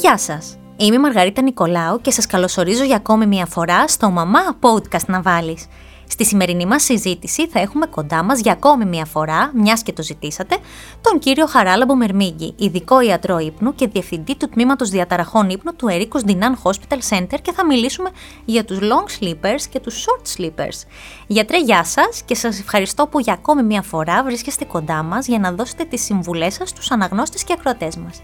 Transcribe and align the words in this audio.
Γεια 0.00 0.18
σας! 0.18 0.58
Είμαι 0.76 0.94
η 0.94 0.98
Μαργαρίτα 0.98 1.42
Νικολάου 1.42 2.00
και 2.00 2.10
σας 2.10 2.26
καλωσορίζω 2.26 2.84
για 2.84 2.96
ακόμη 2.96 3.26
μια 3.26 3.46
φορά 3.46 3.88
στο 3.88 4.10
«Μαμά 4.10 4.40
Podcast 4.60 5.04
να 5.06 5.22
βάλεις». 5.22 5.66
Στη 6.08 6.24
σημερινή 6.24 6.66
μας 6.66 6.82
συζήτηση 6.82 7.48
θα 7.48 7.60
έχουμε 7.60 7.86
κοντά 7.86 8.22
μας 8.22 8.40
για 8.40 8.52
ακόμη 8.52 8.84
μια 8.84 9.04
φορά, 9.04 9.50
μιας 9.54 9.82
και 9.82 9.92
το 9.92 10.02
ζητήσατε, 10.02 10.58
τον 11.00 11.18
κύριο 11.18 11.46
Χαράλαμπο 11.46 11.94
Μερμίγκη, 11.94 12.54
ειδικό 12.56 13.00
ιατρό 13.00 13.38
ύπνου 13.38 13.74
και 13.74 13.86
διευθυντή 13.86 14.36
του 14.36 14.48
τμήματος 14.48 14.88
διαταραχών 14.88 15.48
ύπνου 15.50 15.76
του 15.76 15.88
Ερίκος 15.88 16.24
Ντινάν 16.24 16.58
Hospital 16.62 17.16
Center 17.16 17.38
και 17.42 17.52
θα 17.52 17.66
μιλήσουμε 17.66 18.10
για 18.44 18.64
τους 18.64 18.78
long 18.80 19.22
sleepers 19.22 19.62
και 19.70 19.80
τους 19.80 20.04
short 20.06 20.40
sleepers. 20.40 20.86
Γιατρέ, 21.26 21.58
γεια 21.58 21.84
σας 21.84 22.22
και 22.24 22.34
σας 22.34 22.60
ευχαριστώ 22.60 23.06
που 23.06 23.20
για 23.20 23.32
ακόμη 23.32 23.62
μια 23.62 23.82
φορά 23.82 24.22
βρίσκεστε 24.22 24.64
κοντά 24.64 25.02
μας 25.02 25.26
για 25.26 25.38
να 25.38 25.52
δώσετε 25.52 25.84
τις 25.84 26.04
συμβουλές 26.04 26.54
σας 26.54 26.68
στους 26.68 26.90
αναγνώστες 26.90 27.44
και 27.44 27.52
ακροατές 27.52 27.96
μας. 27.96 28.22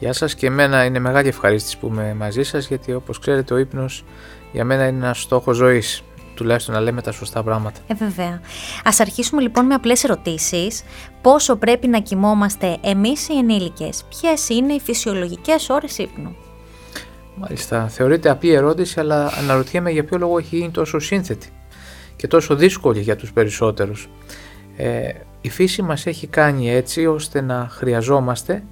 Γεια 0.00 0.12
σας 0.12 0.34
και 0.34 0.46
εμένα 0.46 0.84
είναι 0.84 0.98
μεγάλη 0.98 1.28
ευχαρίστηση 1.28 1.78
που 1.78 1.86
είμαι 1.86 2.14
μαζί 2.14 2.42
σας 2.42 2.66
γιατί 2.66 2.92
όπως 2.92 3.18
ξέρετε 3.18 3.54
ο 3.54 3.56
ύπνος 3.56 4.04
για 4.52 4.64
μένα 4.64 4.86
είναι 4.86 4.96
ένας 4.96 5.20
στόχος 5.20 5.56
ζωής 5.56 6.02
τουλάχιστον 6.34 6.74
να 6.74 6.80
λέμε 6.80 7.02
τα 7.02 7.12
σωστά 7.12 7.42
πράγματα. 7.42 7.80
Ε, 7.86 7.94
βέβαια. 7.94 8.40
Ας 8.84 9.00
αρχίσουμε 9.00 9.42
λοιπόν 9.42 9.66
με 9.66 9.74
απλές 9.74 10.04
ερωτήσεις. 10.04 10.82
Πόσο 11.22 11.56
πρέπει 11.56 11.88
να 11.88 12.00
κοιμόμαστε 12.00 12.76
εμείς 12.80 13.28
οι 13.28 13.36
ενήλικες, 13.38 14.04
ποιες 14.08 14.48
είναι 14.48 14.72
οι 14.72 14.80
φυσιολογικές 14.80 15.68
ώρες 15.68 15.98
ύπνου; 15.98 16.36
Μάλιστα, 17.34 17.88
θεωρείται 17.88 18.30
απλή 18.30 18.52
ερώτηση, 18.52 19.00
αλλά 19.00 19.32
αναρωτιέμαι 19.38 19.90
για 19.90 20.04
ποιο 20.04 20.18
λόγο 20.18 20.38
έχει 20.38 20.56
γίνει 20.56 20.70
τόσο 20.70 20.98
σύνθετη 20.98 21.48
και 22.16 22.26
τόσο 22.26 22.54
δύσκολη 22.56 23.00
για 23.00 23.16
τους 23.16 23.32
περισσότερους. 23.32 24.08
Ε, 24.76 25.08
η 25.40 25.50
φύση 25.50 25.82
μας 25.82 26.06
έχει 26.06 26.26
κάνει 26.26 26.70
έτσι 26.70 27.06
ώστε 27.06 27.40
να 27.40 27.68
χρειαζόμαστε 27.70 28.62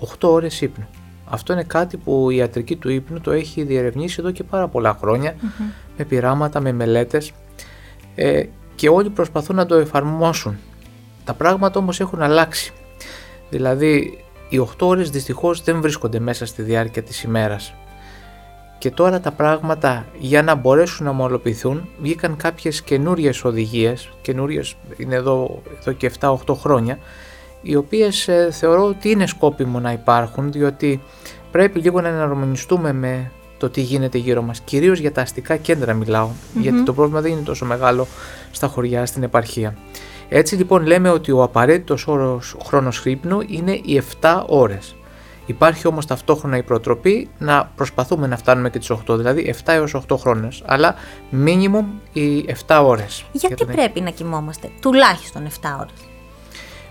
8 0.00 0.06
ώρες 0.20 0.60
ύπνου. 0.60 0.86
Αυτό 1.28 1.52
είναι 1.52 1.62
κάτι 1.62 1.96
που 1.96 2.30
η 2.30 2.36
ιατρική 2.36 2.76
του 2.76 2.90
ύπνου 2.90 3.20
το 3.20 3.30
έχει 3.30 3.62
διερευνήσει 3.62 4.16
εδώ 4.20 4.30
και 4.30 4.44
πάρα 4.44 4.68
πολλά 4.68 4.98
με 5.96 6.04
πειράματα, 6.04 6.60
με 6.60 6.72
μελέτες 6.72 7.32
ε, 8.14 8.44
και 8.74 8.88
όλοι 8.88 9.10
προσπαθούν 9.10 9.56
να 9.56 9.66
το 9.66 9.74
εφαρμόσουν. 9.74 10.56
Τα 11.24 11.34
πράγματα 11.34 11.78
όμως 11.78 12.00
έχουν 12.00 12.22
αλλάξει. 12.22 12.72
Δηλαδή 13.50 14.18
οι 14.48 14.60
8 14.60 14.66
ώρες 14.78 15.10
δυστυχώς 15.10 15.62
δεν 15.62 15.80
βρίσκονται 15.80 16.18
μέσα 16.18 16.46
στη 16.46 16.62
διάρκεια 16.62 17.02
της 17.02 17.22
ημέρας. 17.22 17.74
Και 18.78 18.90
τώρα 18.90 19.20
τα 19.20 19.30
πράγματα 19.30 20.06
για 20.18 20.42
να 20.42 20.54
μπορέσουν 20.54 21.04
να 21.04 21.10
ομολοποιηθούν 21.10 21.88
βγήκαν 22.00 22.36
κάποιες 22.36 22.82
καινούριες 22.82 23.44
οδηγίες, 23.44 24.10
καινούριες 24.22 24.76
είναι 24.96 25.14
εδώ, 25.14 25.62
εδώ 25.80 25.92
και 25.92 26.12
7-8 26.20 26.36
χρόνια, 26.54 26.98
οι 27.66 27.76
οποίες 27.76 28.28
ε, 28.28 28.48
θεωρώ 28.52 28.84
ότι 28.84 29.10
είναι 29.10 29.26
σκόπιμο 29.26 29.80
να 29.80 29.92
υπάρχουν 29.92 30.52
διότι 30.52 31.02
πρέπει 31.50 31.80
λίγο 31.80 32.00
να 32.00 32.08
εναρμονιστούμε 32.08 32.92
με 32.92 33.30
το 33.58 33.70
τι 33.70 33.80
γίνεται 33.80 34.18
γύρω 34.18 34.42
μας, 34.42 34.60
κυρίως 34.60 34.98
για 34.98 35.12
τα 35.12 35.22
αστικά 35.22 35.56
κέντρα 35.56 35.98
γιατί 36.54 36.82
το 36.82 36.92
πρόβλημα 36.92 37.20
δεν 37.20 37.32
είναι 37.32 37.40
τόσο 37.40 37.64
μεγάλο 37.64 38.06
στα 38.50 38.66
χωριά, 38.66 39.06
στην 39.06 39.22
επαρχία. 39.22 39.76
Έτσι 40.28 40.56
λοιπόν 40.56 40.86
λέμε 40.86 41.10
ότι 41.10 41.32
ο 41.32 41.42
απαραίτητος 41.42 42.06
όρος 42.06 42.56
χρόνος 42.64 42.98
χρύπνου 42.98 43.40
είναι 43.46 43.72
οι 43.72 44.02
7 44.20 44.42
ώρες. 44.46 44.96
Υπάρχει 45.46 45.86
όμως 45.86 46.06
ταυτόχρονα 46.06 46.56
η 46.56 46.62
προτροπή 46.62 47.28
να 47.38 47.70
προσπαθούμε 47.76 48.26
να 48.26 48.36
φτάνουμε 48.36 48.70
και 48.70 48.78
τις 48.78 48.90
8, 48.90 49.16
δηλαδή 49.16 49.54
7 49.64 49.72
έως 49.72 49.94
8 50.08 50.16
χρόνες, 50.16 50.62
αλλά 50.66 50.94
minimum 51.44 51.84
οι 52.12 52.44
7 52.66 52.82
ώρες. 52.84 53.24
Γιατί 53.32 53.64
πρέπει 53.64 54.00
να 54.00 54.10
κοιμόμαστε 54.10 54.70
τουλάχιστον 54.80 55.46
7 55.46 55.76
ώρες; 55.80 56.15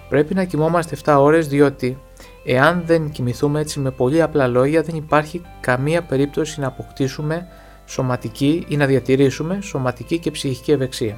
Πρέπει 0.09 0.33
να 0.33 0.43
κοιμόμαστε 0.43 0.97
7 1.05 1.15
ώρες 1.19 1.47
διότι 1.47 1.97
εάν 2.45 2.83
δεν 2.85 3.09
κοιμηθούμε 3.09 3.59
έτσι 3.59 3.79
με 3.79 3.91
πολύ 3.91 4.21
απλά 4.21 4.47
λόγια 4.47 4.81
δεν 4.81 4.95
υπάρχει 4.95 5.41
καμία 5.59 6.01
περίπτωση 6.01 6.59
να 6.59 6.67
αποκτήσουμε 6.67 7.47
σωματική 7.85 8.65
ή 8.67 8.77
να 8.77 8.85
διατηρήσουμε 8.85 9.59
σωματική 9.61 10.19
και 10.19 10.31
ψυχική 10.31 10.71
ευεξία. 10.71 11.17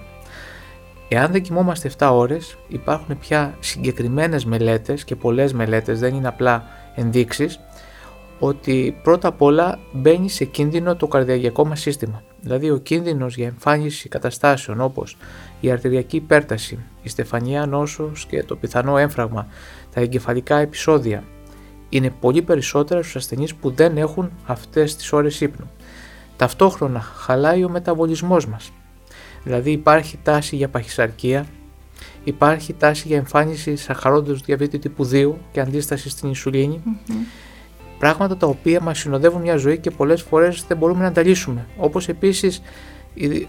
Εάν 1.10 1.32
δεν 1.32 1.42
κοιμόμαστε 1.42 1.92
7 1.98 2.10
ώρες 2.14 2.58
υπάρχουν 2.68 3.18
πια 3.18 3.56
συγκεκριμένες 3.60 4.46
μελέτες 4.46 5.04
και 5.04 5.16
πολλές 5.16 5.54
μελέτες 5.54 6.00
δεν 6.00 6.16
είναι 6.16 6.28
απλά 6.28 6.64
ενδείξεις 6.96 7.60
ότι 8.40 9.00
πρώτα 9.04 9.28
απ' 9.28 9.42
όλα 9.42 9.80
μπαίνει 9.92 10.30
σε 10.30 10.46
κίνδυνο 10.46 10.96
το 10.96 11.08
καρδιαγιακό 11.08 11.66
μας 11.66 11.80
σύστημα. 11.80 12.24
Δηλαδή 12.42 12.70
ο 12.70 12.78
κίνδυνος 12.78 13.36
για 13.36 13.48
εμφάνιση 13.48 14.10
καταστάσεων 14.10 14.82
όπως 14.82 15.18
η 15.60 15.72
αρτηριακή 15.72 16.16
υπέρταση, 16.16 16.80
η 17.02 17.10
στεφανία 17.10 17.66
νόσος 17.66 18.26
και 18.26 18.44
το 18.44 18.56
πιθανό 18.56 18.98
έμφραγμα, 18.98 19.48
τα 19.94 20.02
εγκεφαλικά 20.02 20.58
επεισόδια 20.58 21.24
είναι 21.90 22.10
πολύ 22.10 22.42
περισσότερα 22.42 23.02
στους 23.02 23.16
ασθενείς 23.16 23.56
που 23.56 23.72
δεν 23.72 23.98
έχουν 23.98 24.32
αυτές 24.46 24.96
τις 24.96 25.14
ώρες 25.14 25.42
ύπνου. 25.42 25.70
Ταυτόχρονα 26.36 27.00
χαλάει 27.00 27.64
ο 27.64 27.70
μεταβολισμός 27.70 28.48
μας. 28.48 28.72
Δηλαδή 29.44 29.72
υπάρχει 29.72 30.20
τάση 30.24 30.56
για 30.56 30.70
παχυσαρκία, 30.70 31.46
υπάρχει 32.24 32.74
τάση 32.74 33.08
για 33.08 33.18
εμφάνιση 33.18 33.76
σαχαρόντος 33.76 34.42
διαβήτη 34.42 34.80
τύπου 34.80 35.10
2 35.12 35.34
και 35.52 35.60
αντίσταση 35.60 36.10
στην 36.10 36.30
ισουλινη 36.30 36.82
Πράγματα 38.00 38.38
τα 38.38 38.48
οποία 38.48 38.82
μας 38.82 39.00
συνοδεύουν 39.00 39.42
μια 39.42 39.58
ζωή 39.58 39.78
και 39.78 39.92
πολλές 39.92 40.22
φορές 40.22 40.66
δεν 40.68 40.78
μπορούμε 40.78 41.04
να 41.04 41.12
τα 41.12 41.22
λύσουμε. 41.22 41.66
Όπως 41.78 42.08
επίσης 42.08 42.62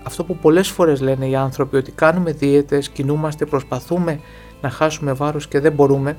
αυτό 0.02 0.24
που 0.24 0.36
πολλές 0.36 0.68
φορές 0.68 1.00
λένε 1.00 1.26
οι 1.26 1.36
άνθρωποι 1.36 1.76
ότι 1.76 1.90
κάνουμε 1.92 2.32
δίαιτες, 2.32 2.88
κινούμαστε, 2.88 3.44
προσπαθούμε 3.44 4.20
να 4.60 4.70
χάσουμε 4.70 5.12
βάρος 5.12 5.48
και 5.48 5.60
δεν 5.60 5.72
μπορούμε, 5.72 6.16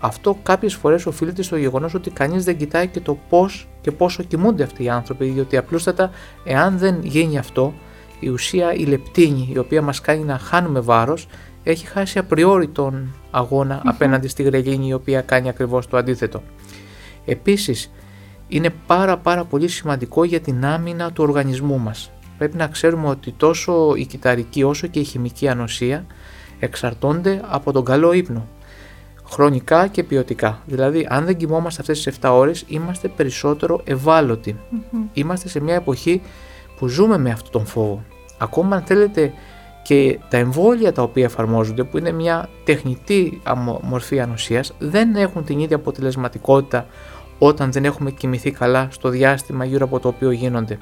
αυτό 0.00 0.38
κάποιες 0.42 0.74
φορές 0.74 1.06
οφείλεται 1.06 1.42
στο 1.42 1.56
γεγονός 1.56 1.94
ότι 1.94 2.10
κανείς 2.10 2.44
δεν 2.44 2.56
κοιτάει 2.56 2.86
και 2.86 3.00
το 3.00 3.18
πώς 3.28 3.68
και 3.80 3.90
πόσο 3.90 4.22
κοιμούνται 4.22 4.62
αυτοί 4.62 4.84
οι 4.84 4.88
άνθρωποι, 4.88 5.24
διότι 5.24 5.56
απλούστατα 5.56 6.10
εάν 6.44 6.78
δεν 6.78 6.98
γίνει 7.02 7.38
αυτό, 7.38 7.74
η 8.20 8.28
ουσία 8.28 8.74
η 8.74 8.84
λεπτίνη 8.84 9.50
η 9.52 9.58
οποία 9.58 9.82
μας 9.82 10.00
κάνει 10.00 10.24
να 10.24 10.38
χάνουμε 10.38 10.80
βάρος 10.80 11.26
έχει 11.62 11.86
χάσει 11.86 12.18
απριόρι 12.18 12.68
τον 12.68 13.14
αγωνα 13.30 13.82
απέναντι 13.84 14.28
στη 14.28 14.42
γρελίνη 14.42 14.86
η 14.86 14.92
οποία 14.92 15.20
κάνει 15.20 15.48
ακριβώς 15.48 15.88
το 15.88 15.96
αντίθετο. 15.96 16.42
Επίσης, 17.24 17.92
είναι 18.48 18.70
πάρα 18.86 19.18
πάρα 19.18 19.44
πολύ 19.44 19.68
σημαντικό 19.68 20.24
για 20.24 20.40
την 20.40 20.64
άμυνα 20.64 21.12
του 21.12 21.24
οργανισμού 21.24 21.78
μας 21.78 22.12
πρέπει 22.42 22.56
να 22.56 22.66
ξέρουμε 22.66 23.08
ότι 23.08 23.32
τόσο 23.32 23.94
η 23.96 24.04
κυταρική 24.04 24.62
όσο 24.62 24.86
και 24.86 25.00
η 25.00 25.04
χημική 25.04 25.48
ανοσία 25.48 26.06
εξαρτώνται 26.58 27.40
από 27.48 27.72
τον 27.72 27.84
καλό 27.84 28.12
ύπνο. 28.12 28.48
Χρονικά 29.30 29.86
και 29.86 30.02
ποιοτικά. 30.02 30.62
Δηλαδή, 30.66 31.06
αν 31.10 31.24
δεν 31.24 31.36
κοιμόμαστε 31.36 31.80
αυτές 31.80 32.02
τις 32.02 32.18
7 32.20 32.30
ώρες, 32.32 32.64
είμαστε 32.66 33.08
περισσότερο 33.08 33.82
Είμαστε 35.12 35.48
σε 35.48 35.60
μια 35.60 35.74
εποχή 35.74 36.22
που 36.78 36.86
ζούμε 36.86 37.18
με 37.18 37.30
αυτόν 37.30 37.50
τον 37.50 37.66
φόβο. 37.66 38.04
Ακόμα 38.38 38.76
αν 38.76 38.82
θέλετε 38.82 39.32
και 39.82 40.18
τα 40.28 40.36
εμβόλια 40.36 40.92
τα 40.92 41.02
οποία 41.02 41.24
εφαρμόζονται, 41.24 41.84
που 41.84 41.98
είναι 41.98 42.12
μια 42.12 42.48
τεχνητή 42.64 43.40
μορφή 43.82 44.20
ανοσίας, 44.20 44.72
δεν 44.78 45.14
έχουν 45.14 45.44
την 45.44 45.58
ίδια 45.58 45.76
αποτελεσματικότητα 45.76 46.86
όταν 47.38 47.72
δεν 47.72 47.84
έχουμε 47.84 48.10
κοιμηθεί 48.10 48.50
καλά 48.50 48.88
στο 48.90 49.08
διάστημα 49.08 49.64
γύρω 49.64 49.84
από 49.84 50.00
το 50.00 50.08
οποίο 50.08 50.30
γίνονται. 50.30 50.78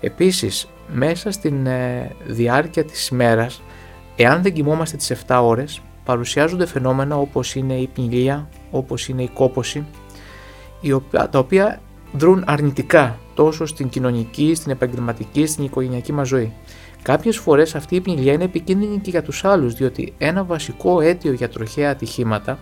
Επίσης, 0.00 0.68
μέσα 0.92 1.30
στην 1.30 1.66
ε, 1.66 2.10
διάρκεια 2.26 2.84
της 2.84 3.08
ημέρας, 3.08 3.62
εάν 4.16 4.42
δεν 4.42 4.52
κοιμόμαστε 4.52 4.96
τις 4.96 5.10
7 5.26 5.40
ώρες, 5.42 5.80
παρουσιάζονται 6.04 6.66
φαινόμενα 6.66 7.16
όπως 7.16 7.54
είναι 7.54 7.74
η 7.74 7.86
πνιγλία, 7.86 8.48
όπως 8.70 9.08
είναι 9.08 9.22
η 9.22 9.28
κόποση, 9.28 9.84
τα 11.10 11.38
οποία 11.38 11.80
δρούν 12.12 12.44
αρνητικά 12.46 13.18
τόσο 13.34 13.66
στην 13.66 13.88
κοινωνική, 13.88 14.54
στην 14.54 14.70
επαγγελματική, 14.70 15.46
στην 15.46 15.64
οικογενειακή 15.64 16.12
μας 16.12 16.28
ζωή. 16.28 16.52
Κάποιες 17.02 17.36
φορές 17.36 17.74
αυτή 17.74 17.94
η 17.94 18.00
πνιγλία 18.00 18.32
είναι 18.32 18.44
επικίνδυνη 18.44 18.98
και 18.98 19.10
για 19.10 19.22
τους 19.22 19.44
άλλους, 19.44 19.74
διότι 19.74 20.14
ένα 20.18 20.44
βασικό 20.44 21.00
αίτιο 21.00 21.32
για 21.32 21.48
τροχαία 21.48 21.90
ατυχήματα 21.90 22.58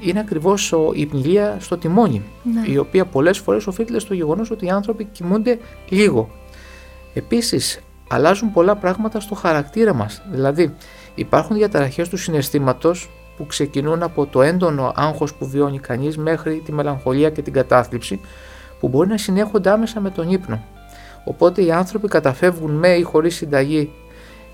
είναι 0.00 0.20
ακριβώς 0.20 0.74
η 0.94 1.06
πνιγλία 1.06 1.56
στο 1.60 1.76
τιμόνι, 1.78 2.22
ναι. 2.42 2.72
η 2.72 2.76
οποία 2.76 3.04
πολλές 3.04 3.38
φορές 3.38 3.66
οφείλεται 3.66 3.98
στο 3.98 4.14
γεγονός 4.14 4.50
ότι 4.50 4.66
οι 4.66 4.70
άνθρωποι 4.70 5.04
κοιμούνται 5.04 5.58
λίγο 5.88 6.30
Επίσης, 7.14 7.80
αλλάζουν 8.08 8.52
πολλά 8.52 8.76
πράγματα 8.76 9.20
στο 9.20 9.34
χαρακτήρα 9.34 9.94
μας. 9.94 10.22
Δηλαδή, 10.30 10.74
υπάρχουν 11.14 11.56
διαταραχές 11.56 12.08
του 12.08 12.16
συναισθήματος 12.16 13.10
που 13.36 13.46
ξεκινούν 13.46 14.02
από 14.02 14.26
το 14.26 14.42
έντονο 14.42 14.92
άγχος 14.96 15.34
που 15.34 15.48
βιώνει 15.48 15.78
κανείς 15.78 16.18
μέχρι 16.18 16.62
τη 16.64 16.72
μελαγχολία 16.72 17.30
και 17.30 17.42
την 17.42 17.52
κατάθλιψη 17.52 18.20
που 18.80 18.88
μπορεί 18.88 19.08
να 19.08 19.18
συνέχονται 19.18 19.70
άμεσα 19.70 20.00
με 20.00 20.10
τον 20.10 20.30
ύπνο. 20.30 20.64
Οπότε 21.24 21.64
οι 21.64 21.72
άνθρωποι 21.72 22.08
καταφεύγουν 22.08 22.70
με 22.70 22.88
ή 22.88 23.02
χωρίς 23.02 23.34
συνταγή, 23.34 23.90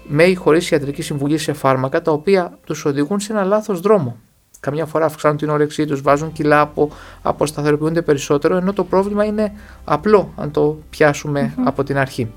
με 0.06 0.24
ή 0.24 0.34
χωρίς 0.34 0.70
ιατρική 0.70 1.02
συμβουλή 1.02 1.38
σε 1.38 1.52
φάρμακα 1.52 2.02
τα 2.02 2.12
οποία 2.12 2.58
τους 2.64 2.84
οδηγούν 2.84 3.20
σε 3.20 3.32
ένα 3.32 3.44
λάθος 3.44 3.80
δρόμο. 3.80 4.16
Καμιά 4.60 4.86
φορά 4.86 5.04
αυξάνουν 5.04 5.36
την 5.36 5.48
όρεξή 5.48 5.84
τους, 5.84 6.00
βάζουν 6.00 6.32
κιλά, 6.32 6.60
από, 6.60 6.90
αποσταθεροποιούνται 7.22 8.02
περισσότερο, 8.02 8.56
ενώ 8.56 8.72
το 8.72 8.84
πρόβλημα 8.84 9.24
είναι 9.24 9.52
απλό 9.84 10.32
αν 10.36 10.50
το 10.50 10.78
πιασουμε 10.90 11.54
από 11.64 11.84
την 11.84 11.98
αρχή. 11.98 12.32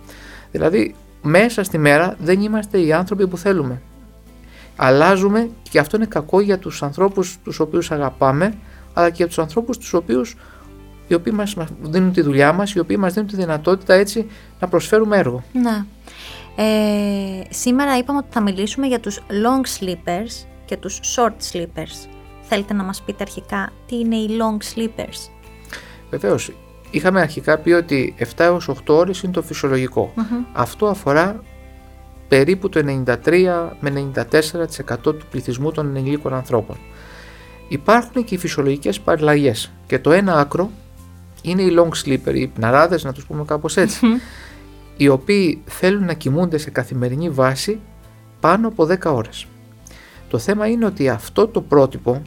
Δηλαδή, 0.52 0.96
μέσα 1.22 1.64
στη 1.64 1.78
μέρα 1.78 2.16
δεν 2.20 2.42
είμαστε 2.42 2.80
οι 2.80 2.94
άνθρωποι 2.94 3.28
που 3.28 3.38
θέλουμε. 3.38 3.82
Αλλάζουμε 4.76 5.50
και 5.70 5.80
αυτό 5.80 5.98
είναι 5.98 6.06
κακό 6.06 6.40
για 6.40 6.58
τους 6.58 6.84
ανθρώπους 6.84 7.38
τους 7.44 7.60
οποίους 7.60 7.92
αγαπάμε, 7.92 8.54
αλλά 8.94 9.08
και 9.08 9.16
για 9.16 9.28
τους 9.28 9.40
ανθρώπους 9.40 9.78
τους 9.78 9.94
οποίους 9.94 10.36
οι 11.10 11.14
οποίοι 11.14 11.34
μας 11.36 11.56
δίνουν 11.82 12.14
τη 12.14 12.22
δουλειά 12.22 12.54
μας, 12.54 12.74
οι 12.74 12.80
οποίοι 12.80 12.98
μας 13.00 13.14
δίνουν 13.14 13.30
τη 13.30 13.36
δυνατότητα 13.36 13.94
έτσι 13.94 14.30
να 14.60 14.68
προσφέρουμε 14.68 15.18
έργο. 15.18 15.44
Ναι. 15.54 15.86
Ε, 16.56 17.42
σήμερα 17.50 17.98
είπαμε 17.98 18.18
ότι 18.18 18.28
θα 18.30 18.42
μιλήσουμε 18.42 18.88
για 18.88 19.00
τους 19.00 19.20
long 19.30 19.84
sleepers 19.84 20.46
και 20.66 20.78
τους 20.78 21.00
short 21.16 21.34
sleepers. 21.54 22.10
Θέλετε 22.42 22.74
να 22.74 22.84
μας 22.84 23.02
πείτε 23.02 23.18
αρχικά 23.22 23.72
τι 23.86 24.00
είναι 24.00 24.16
οι 24.16 24.30
long 24.40 24.78
sleepers; 24.78 25.30
Βεβαίως, 26.10 26.52
είχαμε 26.92 27.22
αρχικά 27.22 27.58
πει 27.58 27.72
ότι 27.72 28.16
7 28.20 28.24
έως 28.38 28.70
8 28.70 28.74
ώρες 28.88 29.22
είναι 29.22 29.34
το 29.34 29.42
φυσιολογικο 29.42 30.14
Αυτό 30.54 30.88
αφορά 30.88 31.44
περίπου 32.28 32.70
το 32.70 33.04
93 33.26 33.70
με 33.80 34.12
94% 34.14 35.02
του 35.02 35.26
πληθυσμού 35.30 35.72
των 35.72 35.96
ενηλίκων 35.96 36.34
ανθρώπων. 36.34 36.78
Υπάρχουν 37.68 38.24
και 38.24 38.36
οι 38.36 38.38
φυσιολογικές 38.38 39.00
παραλλαγές 39.00 39.72
και 39.88 40.00
το 40.00 40.12
ένα 40.12 40.40
άκρο 40.40 40.70
είναι 41.42 41.62
οι 41.62 41.76
long 41.78 42.06
sleeper, 42.06 42.34
οι 42.34 42.48
πναράδες 42.48 43.04
να 43.04 43.14
τους 43.14 43.26
πούμε 43.26 43.44
κάπως 43.46 43.76
οι 44.98 45.08
οποίοι 45.08 45.62
θέλουν 45.66 46.06
να 46.06 46.14
κοιμούνται 46.14 46.58
σε 46.58 46.70
καθημερινή 46.70 47.30
βάση 47.30 47.80
πάνω 48.40 48.68
από 48.68 48.86
10 48.86 49.14
ώρες. 49.14 49.48
Το 50.30 50.38
θέμα 50.38 50.68
είναι 50.68 50.86
ότι 50.86 51.10
αυτό 51.10 51.48
το 51.48 51.62
πρότυπο 51.62 52.22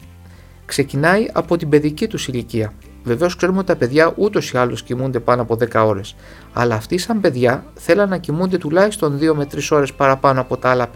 ξεκινάει 0.65 1.27
από 1.33 1.57
την 1.57 1.69
παιδική 1.69 2.07
τους 2.07 2.27
ηλικία. 2.27 2.73
Βεβαίως 3.03 3.35
ξέρουμε 3.35 3.57
ότι 3.57 3.67
τα 3.67 3.75
παιδιά 3.75 4.13
ούτως 4.17 4.51
ή 4.51 4.57
άλλως 4.57 4.83
κοιμούνται 4.83 5.19
πάνω 5.19 5.41
από 5.41 5.55
10 5.55 5.85
ώρες. 5.85 6.15
Αλλά 6.53 6.75
αυτοί, 6.75 6.97
σαν 6.97 7.21
παιδιά, 7.21 7.65
θέλουν 7.73 8.09
να 8.09 8.17
κοιμούνται 8.17 8.57
τουλάχιστον 8.57 9.17
2 9.17 9.33
με 9.33 9.45
3 9.45 9.71
ώρες 9.71 9.93
παραπάνω 9.93 10.41
από 10.41 10.57
τα 10.57 10.69
άλλα 10.69 10.89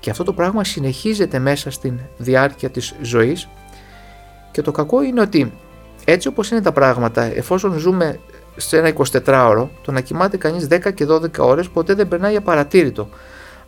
Και 0.00 0.10
αυτό 0.10 0.24
το 0.24 0.32
πράγμα 0.32 0.64
συνεχίζεται 0.64 1.38
μέσα 1.38 1.70
στην 1.70 1.98
διάρκεια 2.18 2.70
της 2.70 2.94
ζωής. 3.02 3.48
Και 4.50 4.62
το 4.62 4.72
κακό 4.72 5.02
είναι 5.02 5.20
ότι 5.20 5.52
έτσι 6.10 6.28
όπως 6.28 6.50
είναι 6.50 6.60
τα 6.60 6.72
πράγματα, 6.72 7.22
εφόσον 7.22 7.78
ζούμε 7.78 8.20
σε 8.56 8.78
ένα 8.78 8.92
24ωρο, 9.24 9.68
το 9.82 9.92
να 9.92 10.00
κοιμάται 10.00 10.36
κανείς 10.36 10.66
10 10.70 10.94
και 10.94 11.06
12 11.08 11.38
ώρες 11.38 11.68
ποτέ 11.68 11.94
δεν 11.94 12.08
περνάει 12.08 12.36
απαρατήρητο. 12.36 13.08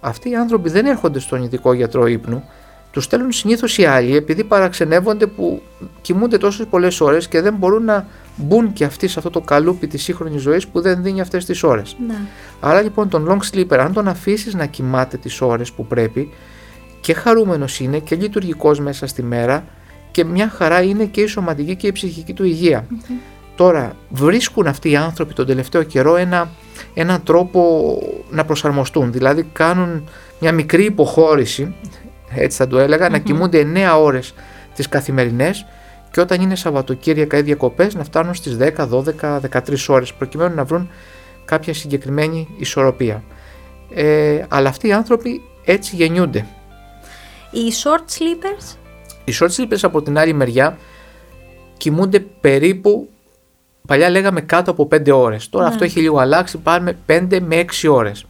Αυτοί 0.00 0.30
οι 0.30 0.36
άνθρωποι 0.36 0.70
δεν 0.70 0.86
έρχονται 0.86 1.18
στον 1.18 1.42
ειδικό 1.42 1.72
γιατρό 1.72 2.06
ύπνου, 2.06 2.44
τους 2.90 3.04
στέλνουν 3.04 3.32
συνήθως 3.32 3.78
οι 3.78 3.84
άλλοι 3.84 4.16
επειδή 4.16 4.44
παραξενεύονται 4.44 5.26
που 5.26 5.62
κοιμούνται 6.00 6.38
τόσες 6.38 6.66
πολλές 6.66 7.00
ώρες 7.00 7.28
και 7.28 7.40
δεν 7.40 7.54
μπορούν 7.54 7.84
να 7.84 8.06
μπουν 8.36 8.72
και 8.72 8.84
αυτοί 8.84 9.08
σε 9.08 9.14
αυτό 9.18 9.30
το 9.30 9.40
καλούπι 9.40 9.86
της 9.86 10.02
σύγχρονης 10.02 10.42
ζωής 10.42 10.66
που 10.66 10.80
δεν 10.80 11.02
δίνει 11.02 11.20
αυτές 11.20 11.44
τις 11.44 11.62
ώρες. 11.62 11.96
Ναι. 12.06 12.14
Άρα 12.60 12.82
λοιπόν 12.82 13.08
τον 13.08 13.28
long 13.28 13.56
sleeper, 13.56 13.78
αν 13.78 13.92
τον 13.92 14.08
αφήσεις 14.08 14.54
να 14.54 14.66
κοιμάται 14.66 15.16
τις 15.16 15.40
ώρες 15.40 15.72
που 15.72 15.86
πρέπει, 15.86 16.32
και 17.00 17.14
χαρούμενος 17.14 17.80
είναι 17.80 17.98
και 17.98 18.16
λειτουργικός 18.16 18.80
μέσα 18.80 19.06
στη 19.06 19.22
μέρα 19.22 19.64
και 20.10 20.24
μια 20.24 20.48
χαρά 20.48 20.82
είναι 20.82 21.04
και 21.04 21.20
η 21.20 21.26
σωματική 21.26 21.76
και 21.76 21.86
η 21.86 21.92
ψυχική 21.92 22.32
του 22.32 22.44
υγεια 22.44 22.86
Τώρα 23.60 23.96
βρίσκουν 24.08 24.66
αυτοί 24.66 24.90
οι 24.90 24.96
άνθρωποι 24.96 25.34
τον 25.34 25.46
τελευταίο 25.46 25.82
καιρό 25.82 26.16
ένα, 26.16 26.48
ένα 26.94 27.20
τρόπο 27.20 27.98
να 28.30 28.44
προσαρμοστούν. 28.44 29.12
Δηλαδή 29.12 29.42
κάνουν 29.52 30.08
μια 30.40 30.52
μικρή 30.52 30.84
υποχώρηση, 30.84 31.74
έτσι 32.34 32.56
θα 32.56 32.66
το 32.66 32.78
ελεγα 32.78 33.08
να 33.08 33.18
κοιμούνται 33.18 33.66
9 33.74 33.98
ώρες 34.00 34.34
τις 34.74 34.88
καθημερινές 34.88 35.66
και 36.10 36.20
όταν 36.20 36.40
είναι 36.40 36.54
Σαββατοκύριακα 36.54 37.38
ή 37.38 37.42
διακοπές 37.42 37.94
να 37.94 38.04
φτάνουν 38.04 38.34
στις 38.34 38.56
10, 38.60 38.88
12, 38.88 39.40
13 39.50 39.88
ώρες 39.88 40.12
προκειμένου 40.12 40.54
να 40.54 40.64
βρουν 40.64 40.90
κάποια 41.44 41.74
συγκεκριμένη 41.74 42.48
ισορροπία. 42.58 43.22
Ε, 43.94 44.44
αλλά 44.48 44.68
αυτοί 44.68 44.88
οι 44.88 44.92
άνθρωποι 44.92 45.42
έτσι 45.64 45.96
γεννιούνται. 45.96 46.46
Οι 47.50 47.72
short 47.82 48.04
sleepers? 48.18 48.79
Οι 49.30 49.34
short 49.40 49.48
sleepers 49.56 49.78
από 49.82 50.02
την 50.02 50.18
άλλη 50.18 50.32
μεριά 50.32 50.78
κοιμούνται 51.76 52.20
περίπου 52.20 53.08
Παλιά 53.86 54.10
λέγαμε 54.10 54.40
κάτω 54.40 54.70
από 54.70 54.88
5 54.92 55.10
ώρες. 55.12 55.48
Τώρα 55.48 55.64
ναι. 55.64 55.70
αυτό 55.70 55.84
έχει 55.84 56.00
λίγο 56.00 56.18
αλλάξει. 56.18 56.58
Πάμε 56.58 56.96
5 57.06 57.38
με 57.40 57.64
6 57.82 57.88
ώρες. 57.90 58.26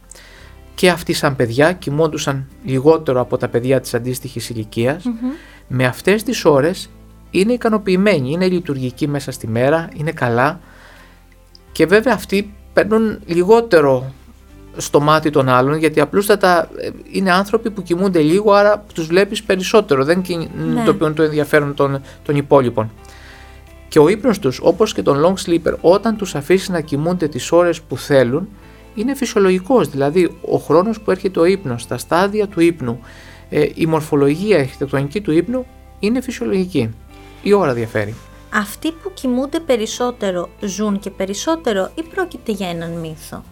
Και 0.75 0.89
αυτοί, 0.89 1.13
σαν 1.13 1.35
παιδιά, 1.35 1.71
κοιμόντουσαν 1.71 2.47
λιγότερο 2.63 3.19
από 3.19 3.37
τα 3.37 3.47
παιδιά 3.47 3.79
της 3.79 3.93
αντίστοιχης 3.93 4.49
ηλικίας. 4.49 5.03
Με 5.67 5.85
αυτές 5.85 6.23
τις 6.23 6.45
ώρες 6.45 6.89
είναι 7.31 7.53
ικανοποιημένοι, 7.53 8.31
είναι 8.31 8.47
λειτουργικοί 8.47 9.07
μέσα 9.07 9.31
στη 9.31 9.47
μέρα, 9.47 9.89
είναι 9.97 10.11
καλά. 10.11 10.59
Και 11.71 11.85
βέβαια 11.85 12.13
αυτοί 12.13 12.53
παίρνουν 12.73 13.19
λιγότερο 13.25 14.13
στο 14.77 14.99
μάτι 14.99 15.29
των 15.29 15.49
άλλων 15.49 15.77
γιατί 15.77 15.99
απλούστατα 15.99 16.69
ε, 16.77 16.89
είναι 17.11 17.31
άνθρωποι 17.31 17.71
που 17.71 17.81
κοιμούνται 17.83 18.19
λίγο 18.19 18.51
άρα 18.51 18.83
τους 18.93 19.07
βλέπεις 19.07 19.43
περισσότερο 19.43 20.03
δεν 20.03 20.21
κινητοποιούν 20.21 21.09
ναι. 21.09 21.15
το 21.15 21.23
ενδιαφέρον 21.23 21.73
των, 21.73 22.01
των 22.23 22.35
υπόλοιπων. 22.35 22.91
Και 23.87 23.99
ο 23.99 24.07
ύπνος 24.07 24.39
τους, 24.39 24.59
όπως 24.63 24.93
και 24.93 25.01
τον 25.01 25.23
long 25.25 25.49
sleeper, 25.49 25.73
όταν 25.81 26.17
τους 26.17 26.35
αφήσεις 26.35 26.69
να 26.69 26.81
κοιμούνται 26.81 27.27
τις 27.27 27.51
ώρες 27.51 27.81
που 27.81 27.97
θέλουν, 27.97 28.47
είναι 28.95 29.15
φυσιολογικός. 29.15 29.89
Δηλαδή, 29.89 30.37
ο 30.41 30.57
χρόνος 30.57 31.01
που 31.01 31.11
έρχεται 31.11 31.39
ο 31.39 31.45
ύπνος, 31.45 31.87
τα 31.87 31.97
στάδια 31.97 32.47
του 32.47 32.59
ύπνου, 32.59 32.99
ε, 33.49 33.65
η 33.73 33.85
μορφολογία 33.85 34.57
η 34.57 34.59
αρχιτεκτονική 34.59 35.21
του 35.21 35.31
ύπνου 35.31 35.65
είναι 35.99 36.21
φυσιολογική. 36.21 36.89
Η 37.41 37.53
ώρα 37.53 37.73
διαφέρει. 37.73 38.15
Αυτοί 38.53 38.91
που 38.91 39.11
κοιμούνται 39.13 39.59
περισσότερο 39.59 40.49
ζουν 40.59 40.99
και 40.99 41.09
περισσότερο 41.09 41.91
ή 41.95 42.03
πρόκειται 42.03 42.51
για 42.51 42.69
έναν 42.69 42.91
μύθο; 42.91 43.43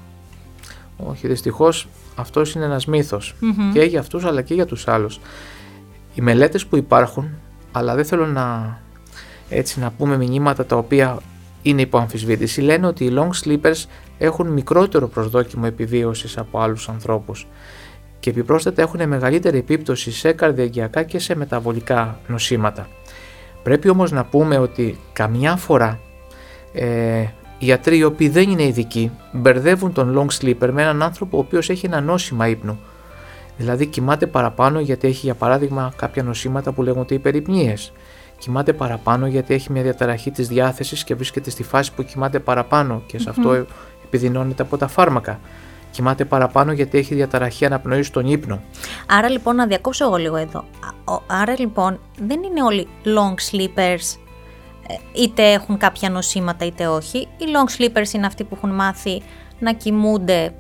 Όχι, 1.07 1.28
δυστυχώς 1.28 1.88
αυτός 2.16 2.54
είναι 2.54 2.66
ένας 2.66 2.86
και 3.74 3.81
για 3.81 4.00
αυτούς 4.00 4.25
αλλά 4.25 4.42
και 4.42 4.54
για 4.54 4.66
τους 4.66 4.88
άλλους. 4.88 5.19
Οι 6.13 6.22
μελέτες 6.22 6.66
που 6.66 6.75
υπάρχουν, 6.75 7.30
αλλά 7.72 7.96
δεν 7.96 8.06
θέλω 8.06 8.25
να 8.25 8.78
έτσι 9.50 9.80
να 9.80 9.92
πούμε 9.92 10.18
μηνύματα 10.18 10.66
τα 10.66 10.75
οποία 10.75 11.19
είναι 11.62 11.81
υπό 11.81 11.98
αμφισβήτηση, 11.98 12.62
λένε 12.62 12.88
ότι 12.88 13.06
οι 13.06 13.13
long 13.16 13.30
sleepers 13.44 13.86
έχουν 14.18 14.48
μικρότερο 14.48 15.07
προσδόκιμο 15.07 15.63
επιβίωσης 15.68 16.38
από 16.38 16.60
άλλους 16.60 16.90
ανθρώπους 16.90 17.48
και 18.19 18.30
επιπρόσθετα 18.30 18.81
έχουν 18.81 19.07
μεγαλύτερη 19.07 19.57
επίπτωση 19.57 20.12
σε 20.12 20.31
καρδιαγγειακά 20.31 21.04
και 21.04 21.19
σε 21.19 21.36
μεταβολικά 21.36 22.19
νοσήματα. 22.28 22.88
Πρέπει 23.63 23.90
όμως 23.90 24.12
να 24.12 24.25
πούμε 24.25 24.57
ότι 24.57 25.00
καμιά 25.13 25.56
φορά 25.56 26.00
ε, 26.74 27.25
οι 27.60 27.66
ιατροί 27.68 27.98
οι 27.98 28.04
οποίοι 28.04 28.30
δεν 28.30 28.50
είναι 28.50 28.64
ειδικοί 28.64 29.12
μπερδεύουν 29.32 29.94
τον 29.94 30.18
long 30.18 30.42
sleeper 30.42 30.70
με 30.72 30.82
έναν 30.82 31.02
άνθρωπο 31.02 31.38
ο 31.38 31.40
οποίος 31.40 31.70
έχει 31.70 31.86
ένα 31.86 32.02
νόσημα 32.02 32.48
ύπνου. 32.48 32.80
Δηλαδή 33.58 33.86
κοιμάται 33.86 34.26
παραπάνω 34.26 34.80
γιατί 34.80 35.08
έχει 35.08 35.26
για 35.26 35.36
παράδειγμα 35.36 35.94
κάποια 35.96 36.24
νοσήματα 36.24 36.72
που 36.72 36.84
λέγονται 36.84 37.14
υπερυπνίες 37.14 37.92
κοιμάται 38.39 38.74
παραπάνω 38.74 39.28
γιατί 39.28 39.54
έχει 39.54 39.72
μια 39.72 39.82
διαταραχή 39.82 40.32
της 40.32 40.48
διάθεσης 40.48 41.04
και 41.04 41.16
βρίσκεται 41.16 41.50
στη 41.50 41.63
φάση 41.63 41.94
που 41.94 42.04
κοιμάται 42.04 42.39
παραπάνω 42.39 43.01
και 43.06 43.20
σε 43.20 43.30
αυτό 43.30 43.66
επιδεινώνεται 44.06 44.63
από 44.63 44.78
τα 44.78 44.88
φάρμακα. 44.88 45.39
Κοιμάται 45.92 46.25
παραπάνω 46.25 46.72
γιατί 46.72 46.98
έχει 46.98 47.16
διαταραχή 47.16 47.66
αναπνοής 47.66 48.08
στον 48.08 48.25
ύπνο. 48.25 48.62
Άρα 49.08 49.30
λοιπόν 49.30 49.56
να 49.56 49.68
διακόψω 49.68 50.06
εγώ 50.06 50.16
λίγο 50.16 50.36
εδώ. 50.36 50.66
Άρα 51.28 51.60
λοιπόν 51.60 52.00
δεν 52.20 52.44
είναι 52.44 52.63
όλοι 52.63 52.88
long 53.06 53.51
sleepers 53.51 53.78
ε, 53.78 54.28
είτε 55.13 55.51
έχουν 55.51 55.77
κάποια 55.77 56.10
νοσήματα 56.10 56.65
είτε 56.65 56.88
όχι. 56.88 57.17
Οι 57.17 57.46
long 57.53 57.81
sleepers 57.81 58.13
είναι 58.13 58.25
αυτοί 58.25 58.43
που 58.43 58.55
έχουν 58.55 58.69
μάθει 58.69 59.22
να 59.60 59.74
κοιμούνται 59.74 60.53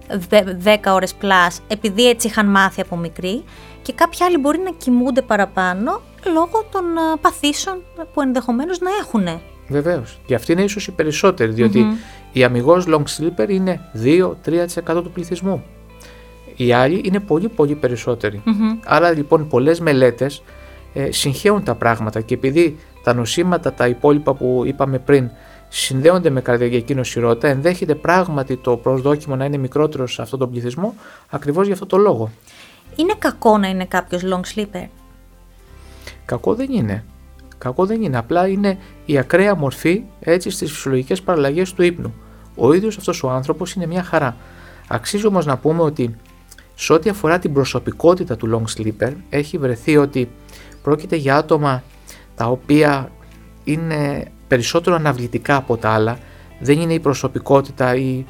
10 0.63 0.77
ώρες 0.85 1.13
πλάς 1.13 1.61
επειδή 1.67 2.09
έτσι 2.09 2.27
είχαν 2.27 2.45
μάθει 2.47 2.81
από 2.81 2.97
μικροί 2.97 3.43
και 3.81 3.93
κάποιοι 3.93 4.23
άλλοι 4.23 4.37
μπορεί 4.37 4.59
να 4.59 4.71
κοιμούνται 4.71 5.21
παραπάνω 5.21 6.01
λόγω 6.33 6.65
των 6.71 6.83
ε, 6.83 7.17
παθήσεων 7.21 7.83
που 8.13 8.21
ενδεχομένως 8.21 8.79
να 8.79 8.89
έχουν. 9.01 9.41
Βεβαίως. 9.67 10.19
Και 10.25 10.35
αυτοί 10.35 10.51
είναι 10.51 10.61
ίσως 10.61 10.87
οι 10.87 10.91
περισσότεροι, 10.91 11.51
διότι 11.51 11.85
mm-hmm. 11.85 12.37
η 12.37 12.43
αμυγός 12.43 12.85
long 12.87 13.03
sleeper 13.17 13.49
είναι 13.49 13.81
2-3% 14.85 15.03
του 15.03 15.11
πληθυσμού. 15.13 15.63
Οι 16.55 16.73
άλλοι 16.73 17.01
είναι 17.05 17.19
πολύ 17.19 17.49
πολύ 17.49 17.75
περισσότεροι. 17.75 18.43
Άρα 18.85 19.11
λοιπόν 19.11 19.47
πολλές 19.47 19.79
μελέτες 19.79 20.43
ε, 20.93 21.11
συγχαίουν 21.11 21.63
τα 21.63 21.75
πράγματα 21.75 22.21
και 22.21 22.33
επειδή 22.33 22.79
τα 23.03 23.13
νοσήματα, 23.13 23.73
τα 23.73 23.87
υπόλοιπα 23.87 24.33
που 24.33 24.63
είπαμε 24.65 24.99
πριν, 24.99 25.29
συνδέονται 25.69 26.29
με 26.29 26.41
καρδιαγιακή 26.41 26.95
νοσηρότητα, 26.95 27.47
ενδέχεται 27.47 27.95
πράγματι 27.95 28.57
το 28.57 28.77
προσδόκιμο 28.77 29.35
να 29.35 29.45
είναι 29.45 29.57
μικρότερος 29.57 30.13
σε 30.13 30.21
αυτόν 30.21 30.39
τον 30.39 30.51
πληθυσμό, 30.51 30.95
ακριβώς 31.29 31.65
για 31.65 31.73
αυτό 31.73 31.85
το 31.85 31.97
λόγο. 31.97 32.31
Είναι 32.95 33.13
κακό 33.19 33.57
να 33.57 33.67
είναι 33.67 33.85
κάποιος 33.85 34.21
long 34.25 34.55
sleeper; 34.55 34.87
Κακό 36.25 36.55
δεν 36.55 36.71
είναι. 36.71 37.03
Κακό 37.57 37.85
δεν 37.85 38.01
είναι. 38.01 38.17
Απλά 38.17 38.47
είναι 38.47 38.77
η 39.05 39.17
ακραία 39.17 39.55
μορφή 39.55 40.03
έτσι 40.19 40.49
στις 40.49 40.71
φυσιολογικές 40.71 41.21
παραλλαγές 41.21 41.73
του 41.73 41.83
ύπνου. 41.83 42.13
Ο 42.55 42.73
ίδιος 42.73 42.97
αυτός 42.97 43.23
ο 43.23 43.29
άνθρωπος 43.29 43.73
είναι 43.73 43.85
μια 43.85 44.03
χαρά. 44.03 44.35
Αξίζει 44.87 45.25
όμως 45.25 45.45
να 45.45 45.57
πούμε 45.57 45.81
ότι 45.81 46.15
σε 46.75 46.93
ό,τι 46.93 47.09
αφορά 47.09 47.39
την 47.39 47.53
προσωπικότητα 47.53 48.35
του 48.35 48.49
long 48.53 48.77
sleeper, 48.77 49.11
έχει 49.29 49.57
βρεθεί 49.57 49.97
ότι 49.97 50.29
πρόκειται 50.83 51.15
για 51.15 51.37
άτομα 51.37 51.83
τα 52.39 52.45
οποία 52.47 53.11
είναι 53.63 54.25
περισσότερο 54.47 54.95
αναβλητικά 54.95 55.55
από 55.55 55.77
τα 55.77 55.89
άλλα. 55.89 56.17
Δεν 56.59 56.79
είναι 56.79 56.93
η 56.93 56.99
προσωπικότητα 56.99 57.95
ή 57.95 58.25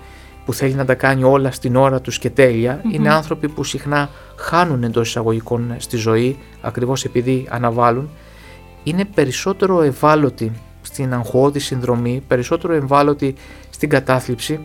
που 0.46 0.54
θέλει 0.54 0.74
να 0.74 0.86
τα 0.86 0.96
κάνει 0.96 1.24
όλα 1.24 1.51
στην 1.51 1.75
ώρα 1.75 2.01
τους 2.01 2.20
και 2.20 2.30
τελεια 2.30 2.82
Είναι 2.92 3.13
άνθρωποι 3.13 3.48
που 3.50 3.63
συχνά 3.63 4.10
χάνουν 4.36 4.84
εντός 4.84 5.08
εισαγωγικών 5.08 5.75
στη 5.78 5.98
ζωή 5.98 6.38
ακριβώς 6.62 7.04
επειδή 7.04 7.48
αναβάλουν. 7.50 8.10
Είναι 8.84 9.06
περισσότερο 9.06 9.82
ευάλωτοι 9.82 10.51
στην 10.82 11.13
αγχώδη 11.13 11.60
συνδρομή, 11.60 12.24
περισσότερο 12.28 12.74
ευάλωτοι 12.74 13.36
στην 13.70 13.89
κατάθλιψη 13.89 14.60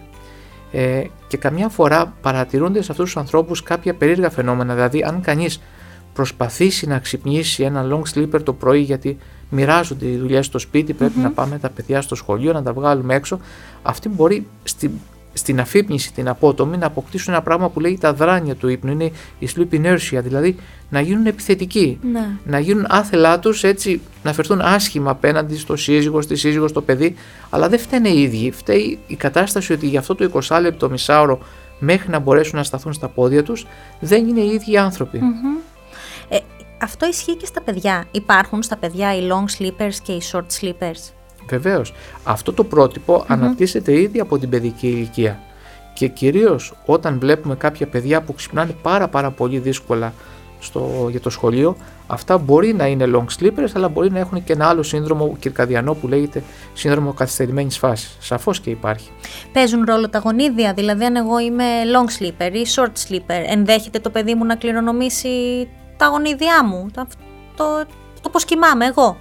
ε, 0.72 1.02
και 1.28 1.36
καμιά 1.36 1.68
φορά 1.68 2.14
παρατηρούνται 2.20 2.82
σε 2.82 2.90
αυτούς 2.90 3.04
τους 3.04 3.16
ανθρώπους 3.16 3.62
κάποια 3.62 3.94
περίεργα 3.94 4.30
φαινόμενα. 4.30 4.74
Δηλαδή 4.74 5.02
αν 5.02 5.20
κανείς 5.20 5.60
προσπαθήσει 6.14 6.86
να 6.86 6.98
ξυπνήσει 6.98 7.62
ένα 7.62 7.86
long 7.90 8.02
sleeper 8.14 8.42
το 8.42 8.52
πρωί 8.52 8.80
γιατί 8.80 9.18
μοιράζονται 9.50 10.06
οι 10.06 10.16
δουλειές 10.16 10.46
στο 10.46 10.58
σπίτι, 10.58 10.96
να 11.22 11.30
πάμε 11.30 11.58
τα 11.58 11.68
παιδιά 11.68 12.00
στο 12.00 12.14
σχολείο, 12.14 12.52
να 12.52 12.62
τα 12.62 12.72
βγάλουμε 12.72 13.14
έξω. 13.14 13.38
Αυτή 13.82 14.08
μπορεί 14.08 14.46
στην, 14.64 14.90
στην 15.32 15.60
αφύπνιση, 15.60 16.12
την 16.12 16.28
απότομη, 16.28 16.76
να 16.76 16.86
αποκτήσουν 16.86 17.32
ένα 17.32 17.42
πράγμα 17.42 17.68
που 17.70 17.80
λέει 17.80 17.98
τα 18.00 18.14
δράνεια 18.14 18.54
του 18.54 18.68
ύπνου. 18.68 18.92
Είναι 18.92 19.10
η 19.38 19.48
sleep 19.56 19.74
inertia, 19.74 20.20
δηλαδή 20.22 20.56
να 20.90 21.00
γίνουν 21.00 21.26
επιθετικοί. 21.26 21.98
Ναι. 22.12 22.28
Να 22.44 22.58
γίνουν 22.58 22.86
άθελά 22.88 23.38
τους 23.38 23.64
έτσι, 23.64 24.00
να 24.22 24.32
φερθούν 24.32 24.60
άσχημα 24.60 25.10
απέναντι 25.10 25.56
στο 25.56 25.76
σύζυγο, 25.76 26.20
στη 26.20 26.36
σύζυγο, 26.36 26.68
στο 26.68 26.80
παιδί. 26.82 27.14
Αλλά 27.50 27.68
δεν 27.68 27.78
φταίνε 27.78 28.08
οι 28.08 28.22
ίδιοι. 28.22 28.50
Φταίει 28.50 28.98
η 29.06 29.14
κατάσταση 29.14 29.72
ότι 29.72 29.86
για 29.86 29.98
αυτό 29.98 30.14
το 30.14 30.40
20 30.48 30.58
λεπτό, 30.60 30.90
μισάωρο, 30.90 31.38
μέχρι 31.78 32.10
να 32.10 32.18
μπορέσουν 32.18 32.56
να 32.56 32.64
σταθούν 32.64 32.92
στα 32.92 33.08
πόδια 33.08 33.42
τους, 33.42 33.66
δεν 34.00 34.28
είναι 34.28 34.40
οι 34.40 34.50
ίδιοι 34.54 34.76
άνθρωποι. 34.76 35.20
Ε, 36.28 36.38
αυτό 36.84 37.06
ισχύει 37.06 37.36
και 37.36 37.46
στα 37.46 37.60
παιδιά. 37.62 38.04
Υπάρχουν 38.10 38.62
στα 38.62 38.76
παιδιά 38.76 39.16
οι 39.16 39.28
long 39.30 39.62
sleepers 39.62 39.94
και 40.02 40.12
οι 40.12 40.22
short 40.32 40.46
sleepers. 40.60 41.12
Βεβαίως. 41.48 41.94
Αυτό 42.24 42.52
το 42.52 42.64
πρότυπο 42.64 43.24
αναπτύσσεται 43.26 44.00
ήδη 44.00 44.20
από 44.20 44.38
την 44.38 44.48
παιδική 44.48 44.86
ηλικία. 44.86 45.40
Και 45.94 46.08
κυρίως 46.08 46.74
όταν 46.86 47.18
βλέπουμε 47.18 47.54
κάποια 47.54 47.86
παιδιά 47.86 48.22
που 48.22 48.34
ξυπνάνε 48.34 48.74
πάρα 48.82 49.08
πάρα 49.08 49.30
πολύ 49.30 49.58
δύσκολα 49.58 50.12
στο, 50.60 51.08
για 51.10 51.20
το 51.20 51.30
σχολείο, 51.30 51.76
αυτά 52.06 52.38
μπορεί 52.38 52.74
να 52.74 52.86
είναι 52.86 53.10
long 53.14 53.24
sleepers, 53.40 53.68
αλλά 53.74 53.88
μπορεί 53.88 54.10
να 54.10 54.18
έχουν 54.18 54.44
και 54.44 54.52
ένα 54.52 54.68
άλλο 54.68 54.82
σύνδρομο 54.82 55.36
κυρκαδιανό 55.38 55.94
που 55.94 56.08
λέγεται 56.08 56.42
σύνδρομο 56.72 57.12
καθυστερημένης 57.12 57.78
φάσης. 57.78 58.16
Σαφώς 58.20 58.60
και 58.60 58.70
υπάρχει. 58.70 59.10
Παίζουν 59.52 59.84
ρόλο 59.84 60.08
τα 60.08 60.18
γονίδια, 60.18 60.72
δηλαδή 60.72 61.04
αν 61.04 61.16
εγώ 61.16 61.38
είμαι 61.38 61.64
long 61.64 62.22
sleeper 62.22 62.52
ή 62.52 62.66
short 62.76 63.08
sleeper, 63.08 63.42
ενδέχεται 63.46 63.98
το 63.98 64.10
παιδί 64.10 64.34
μου 64.34 64.44
να 64.44 64.54
κληρονομήσει 64.54 65.28
τα 65.96 66.06
γονίδια 66.06 66.64
μου, 66.64 66.86
το, 66.92 67.06
το, 67.56 67.64
το 68.22 68.28
πώς 68.28 68.44
κοιμάμαι 68.44 68.86
εγώ. 68.86 69.16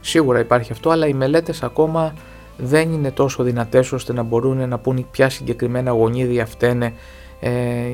Σίγουρα 0.00 0.38
υπάρχει 0.38 0.72
αυτό, 0.72 0.90
αλλά 0.90 1.06
οι 1.06 1.12
μελέτες 1.12 1.62
ακόμα 1.62 2.12
δεν 2.56 2.92
είναι 2.92 3.10
τόσο 3.10 3.42
δυνατές 3.42 3.92
ώστε 3.92 4.12
να 4.12 4.22
μπορούν 4.22 4.68
να 4.68 4.78
πούν 4.78 5.06
ποια 5.10 5.28
συγκεκριμένα 5.28 5.90
γονίδια 5.90 6.46
φταίνε 6.46 6.92
ε, 7.40 7.50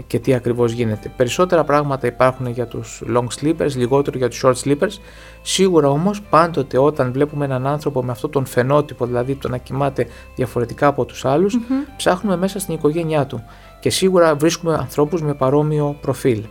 και 0.06 0.18
τι 0.18 0.34
ακριβώς 0.34 0.73
γίνεται. 0.73 1.12
Περισσότερα 1.16 1.64
πράγματα 1.64 2.06
υπάρχουν 2.06 2.46
για 2.46 2.66
τους 2.66 3.02
long 3.14 3.26
sleepers, 3.40 3.70
λιγότερο 3.75 4.18
για 4.18 4.28
τους 4.28 4.44
short 4.44 4.54
sleepers. 4.64 4.99
Σίγουρα 5.42 5.88
όμως 5.88 6.23
πάντοτε 6.23 6.78
όταν 6.78 7.12
βλέπουμε 7.12 7.44
έναν 7.44 7.66
άνθρωπο 7.66 8.04
με 8.04 8.12
αυτόν 8.12 8.30
τον 8.30 8.46
φαινότυπο, 8.46 9.06
δηλαδή 9.06 9.34
το 9.34 9.49
να 9.49 9.56
κοιμάται 9.56 10.06
διαφορετικά 10.34 10.87
από 10.87 11.04
τους 11.04 11.25
αλλους 11.25 11.58
ψάχνουμε 11.96 12.37
μέσα 12.37 12.58
στην 12.58 12.75
οικογένειά 12.75 13.26
του 13.26 13.44
και 13.80 13.90
σίγουρα 13.90 14.34
βρίσκουμε 14.34 14.75
ανθρώπους 14.75 15.23
με 15.23 15.34
παρόμοιο 15.34 15.96
προφίλ. 16.00 16.42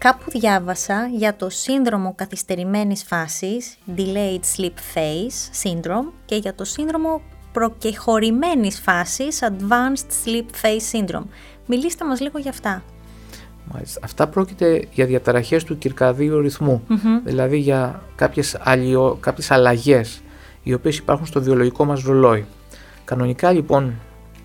Κάπου 0.00 0.30
διάβασα 0.30 1.06
για 1.06 1.36
το 1.36 1.50
σύνδρομο 1.50 2.14
καθυστερημένης 2.16 3.04
φάσης, 3.04 3.76
Delayed 3.96 4.40
Sleep 4.56 4.74
Phase 4.94 5.62
Syndrome 5.62 6.12
και 6.24 6.36
για 6.36 6.54
το 6.54 6.64
σύνδρομο 6.64 7.22
προκεχωρημένης 7.52 8.80
φάσης, 8.80 9.40
Advanced 9.42 10.06
Sleep 10.24 10.44
Phase 10.62 10.98
Syndrome. 10.98 11.24
Μιλήστε 11.66 12.04
μας 12.04 12.20
λίγο 12.20 12.38
για 12.38 12.50
αυτά. 12.50 12.82
Μάλιστα. 13.72 14.00
Αυτά 14.04 14.28
πρόκειται 14.28 14.86
για 14.92 15.06
διαταραχές 15.06 15.64
του 15.64 15.78
κυρκαδίου 15.78 16.50
δηλαδή 17.24 17.58
για 17.58 18.02
κάποιες, 18.16 18.56
αλλιο, 18.60 19.18
κάποιες 19.20 19.50
αλλαγές 19.50 20.22
οι 20.62 20.72
οποίες 20.72 20.96
υπάρχουν 20.96 21.26
στο 21.26 21.42
βιολογικό 21.42 21.84
μας 21.84 22.02
ρολόι. 22.02 22.46
Κανονικά 23.04 23.52
λοιπόν 23.52 23.94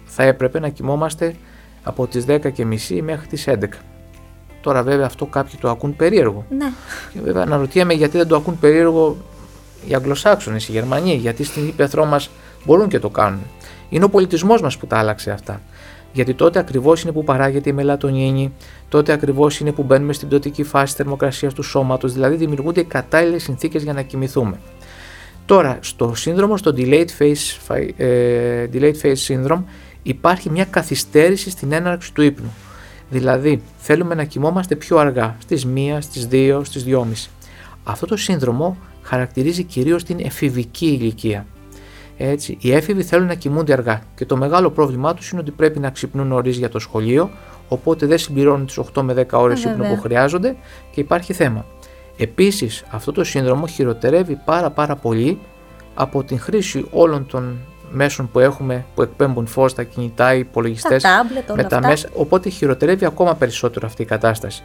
θα 0.05 0.24
έπρεπε 0.24 0.59
να 0.59 0.69
κοιμόμαστε 0.69 1.35
από 1.83 2.07
τις 2.07 2.25
10.30 2.27 3.01
μέχρι 3.01 3.27
τις 3.27 3.47
11. 3.47 3.95
Τώρα 4.65 4.84
βέβαια 4.84 5.05
αυτό 5.05 5.25
κάποιοι 5.25 5.60
το 5.62 5.69
ακούν 5.69 5.95
περίεργο. 5.95 6.45
Ναι. 6.50 6.72
Και 7.13 7.19
βέβαια 7.24 7.41
αναρωτιέμαι 7.41 7.93
γιατί 7.93 8.17
δεν 8.17 8.27
το 8.27 8.36
ακούν 8.36 8.60
περίεργο 8.60 9.17
οι 9.88 9.95
Αγγλοσάξονες, 9.95 10.67
οι 10.67 10.72
Γερμανοί, 10.72 11.13
γιατί 11.13 11.43
στην 11.43 11.67
ύπεθρό 11.67 12.05
μας 12.05 12.29
μπορούν 12.65 12.88
και 12.88 13.00
το 13.00 13.10
κάνουν. 13.10 13.39
Είναι 13.89 14.03
ο 14.03 14.10
πολιτισμός 14.10 14.62
μας 14.62 14.77
που 14.77 14.88
τα 14.88 14.98
άλλαξε 14.98 15.31
αυτά. 15.31 15.62
Γιατί 16.13 16.34
τότε 16.34 16.60
ακριβώς 16.60 17.01
είναι 17.01 17.12
που 17.12 17.24
παράγεται 17.24 17.69
η 17.69 17.74
μελατονίνη, 17.74 18.53
τότε 18.89 19.12
ακριβώς 19.12 19.60
είναι 19.60 19.72
που 19.72 19.84
μπαίνουμε 19.84 20.13
στην 20.13 20.27
πτωτική 20.27 20.63
φάση 20.63 20.95
θερμοκρασίας 20.95 21.53
του 21.53 21.63
σώματος, 21.63 22.13
δηλαδή 22.13 22.36
δημιουργούνται 22.36 22.84
κατάλληλες 22.84 23.43
συνθήκες 23.43 23.84
για 23.84 23.93
να 23.93 24.01
κοιμηθούμε. 24.01 24.60
Τώρα, 25.45 25.77
στο 25.81 26.15
σύνδρομο, 26.15 26.57
στο 26.57 26.74
delayed 26.77 27.07
phase, 27.19 27.75
ε, 27.98 28.67
delayed 28.74 28.95
phase 29.01 29.15
syndrome, 29.27 29.63
υπάρχει 30.03 30.50
μια 30.50 30.65
καθυστέρηση 30.65 31.50
στην 31.50 31.72
έναρξη 31.72 32.13
του 32.13 32.22
ύπνου. 32.22 32.53
Δηλαδή, 33.09 33.62
θέλουμε 33.77 34.15
να 34.15 34.24
κοιμόμαστε 34.24 34.75
πιο 34.75 34.97
αργά, 34.97 35.35
στις 35.39 35.67
1, 35.75 35.97
στις 36.01 36.27
2, 36.31 36.62
στις 36.63 36.83
2.30. 36.83 37.29
Αυτό 37.83 38.05
το 38.05 38.17
σύνδρομο 38.17 38.77
χαρακτηρίζει 39.01 39.63
κυρίως 39.63 40.03
την 40.03 40.19
εφηβική 40.19 40.85
ηλικία. 40.85 41.45
Έτσι, 42.17 42.57
οι 42.62 42.71
έφηβοι 42.71 43.03
θέλουν 43.03 43.27
να 43.27 43.33
κοιμούνται 43.33 43.74
αργά 43.74 44.01
και 44.15 44.25
το 44.25 44.38
μεγάλο 44.38 44.69
πρόβλημά 44.69 45.13
τους 45.13 45.29
είναι 45.29 45.41
ότι 45.41 45.51
πρέπει 45.51 45.79
να 45.79 45.89
ξυπνούν 45.89 46.27
νωρίς 46.27 46.57
για 46.57 46.69
το 46.69 46.79
σχολείο, 46.79 47.29
οπότε 47.67 48.05
δεν 48.05 48.17
συμπληρώνουν 48.17 48.65
τις 48.65 48.79
8 48.93 49.01
με 49.01 49.13
10 49.13 49.39
ώρες 49.39 49.63
ύπνου 49.63 49.88
που 49.88 50.00
χρειάζονται 50.01 50.55
και 50.91 51.01
υπάρχει 51.01 51.33
θέμα. 51.33 51.65
Επίσης, 52.17 52.83
αυτό 52.89 53.12
το 53.12 53.24
σύνδρομο 53.24 53.67
χειροτερεύει 53.67 54.41
πάρα 54.45 54.69
πάρα 54.69 54.95
πολύ 54.95 55.39
από 55.93 56.24
την 56.24 56.39
χρήση 56.39 56.85
όλων 56.91 57.25
των 57.25 57.57
μέσων 57.96 58.30
που 58.32 58.40
έχουμε 58.40 58.86
που 58.96 59.02
εκπέμπουν 59.02 59.48
φως, 59.48 59.74
τα 59.74 59.84
κινητά, 59.84 60.34
οι 60.34 60.40
υπολογιστές, 60.40 61.04
με 61.56 61.64
τα 61.64 61.80
μέσα, 61.82 62.10
οπότε 62.14 62.50
χειροτερεύει 62.50 63.06
ακόμα 63.06 63.36
περισσότερο 63.36 63.88
αυτή 63.88 64.02
η 64.02 64.06
κατάσταση. 64.06 64.64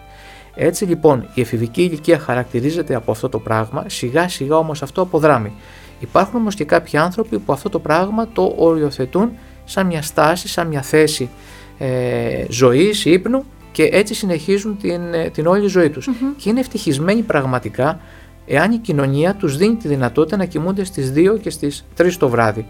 Έτσι 0.55 0.85
λοιπόν 0.85 1.29
η 1.35 1.41
εφηβική 1.41 1.83
ηλικία 1.83 2.19
χαρακτηρίζεται 2.19 2.95
από 2.95 3.11
αυτό 3.11 3.29
το 3.29 3.39
πράγμα, 3.39 3.85
σιγά 3.87 4.29
σιγά 4.29 4.57
όμως 4.57 4.83
αυτό 4.83 5.03
αποδράμει. 5.03 5.53
Υπάρχουν 6.01 6.41
όμως 6.41 6.55
και 6.55 6.65
κάποιοι 6.65 6.99
άνθρωποι 6.99 7.39
που 7.39 7.53
αυτό 7.53 7.69
το 7.69 7.79
πράγμα 7.79 8.29
το 8.33 8.55
οριοθετούν 8.57 9.31
σαν 9.65 9.87
μια 9.87 10.03
στάση, 10.03 10.49
σαν 10.49 10.67
μια 10.67 10.83
θέση 10.83 11.31
ε, 11.79 12.45
ζωής, 12.49 13.05
ύπνου 13.05 13.45
και 13.73 13.89
έτσι 13.93 14.15
συνεχίζουν 14.15 14.77
την, 14.77 15.15
ε, 15.15 15.31
την 15.31 15.47
όλη 15.47 15.67
ζωή 15.67 15.91
τους. 15.91 16.09
Και 16.37 16.49
είναι 16.49 16.61
ευτυχισμένοι 16.61 17.23
πραγματικά 17.23 18.01
εάν 18.47 18.73
η 18.73 18.77
κοινωνία 18.77 19.35
τους 19.35 19.57
δίνει 19.57 19.77
τη 19.77 19.89
δυνατότητα 19.89 20.37
να 20.37 20.45
κοιμούνται 20.45 20.85
στις 20.85 21.13
2 21.15 21.39
και 21.41 21.51
στις 21.51 21.87
3 21.97 22.17
το 22.19 22.29
βράδυ. 22.29 22.67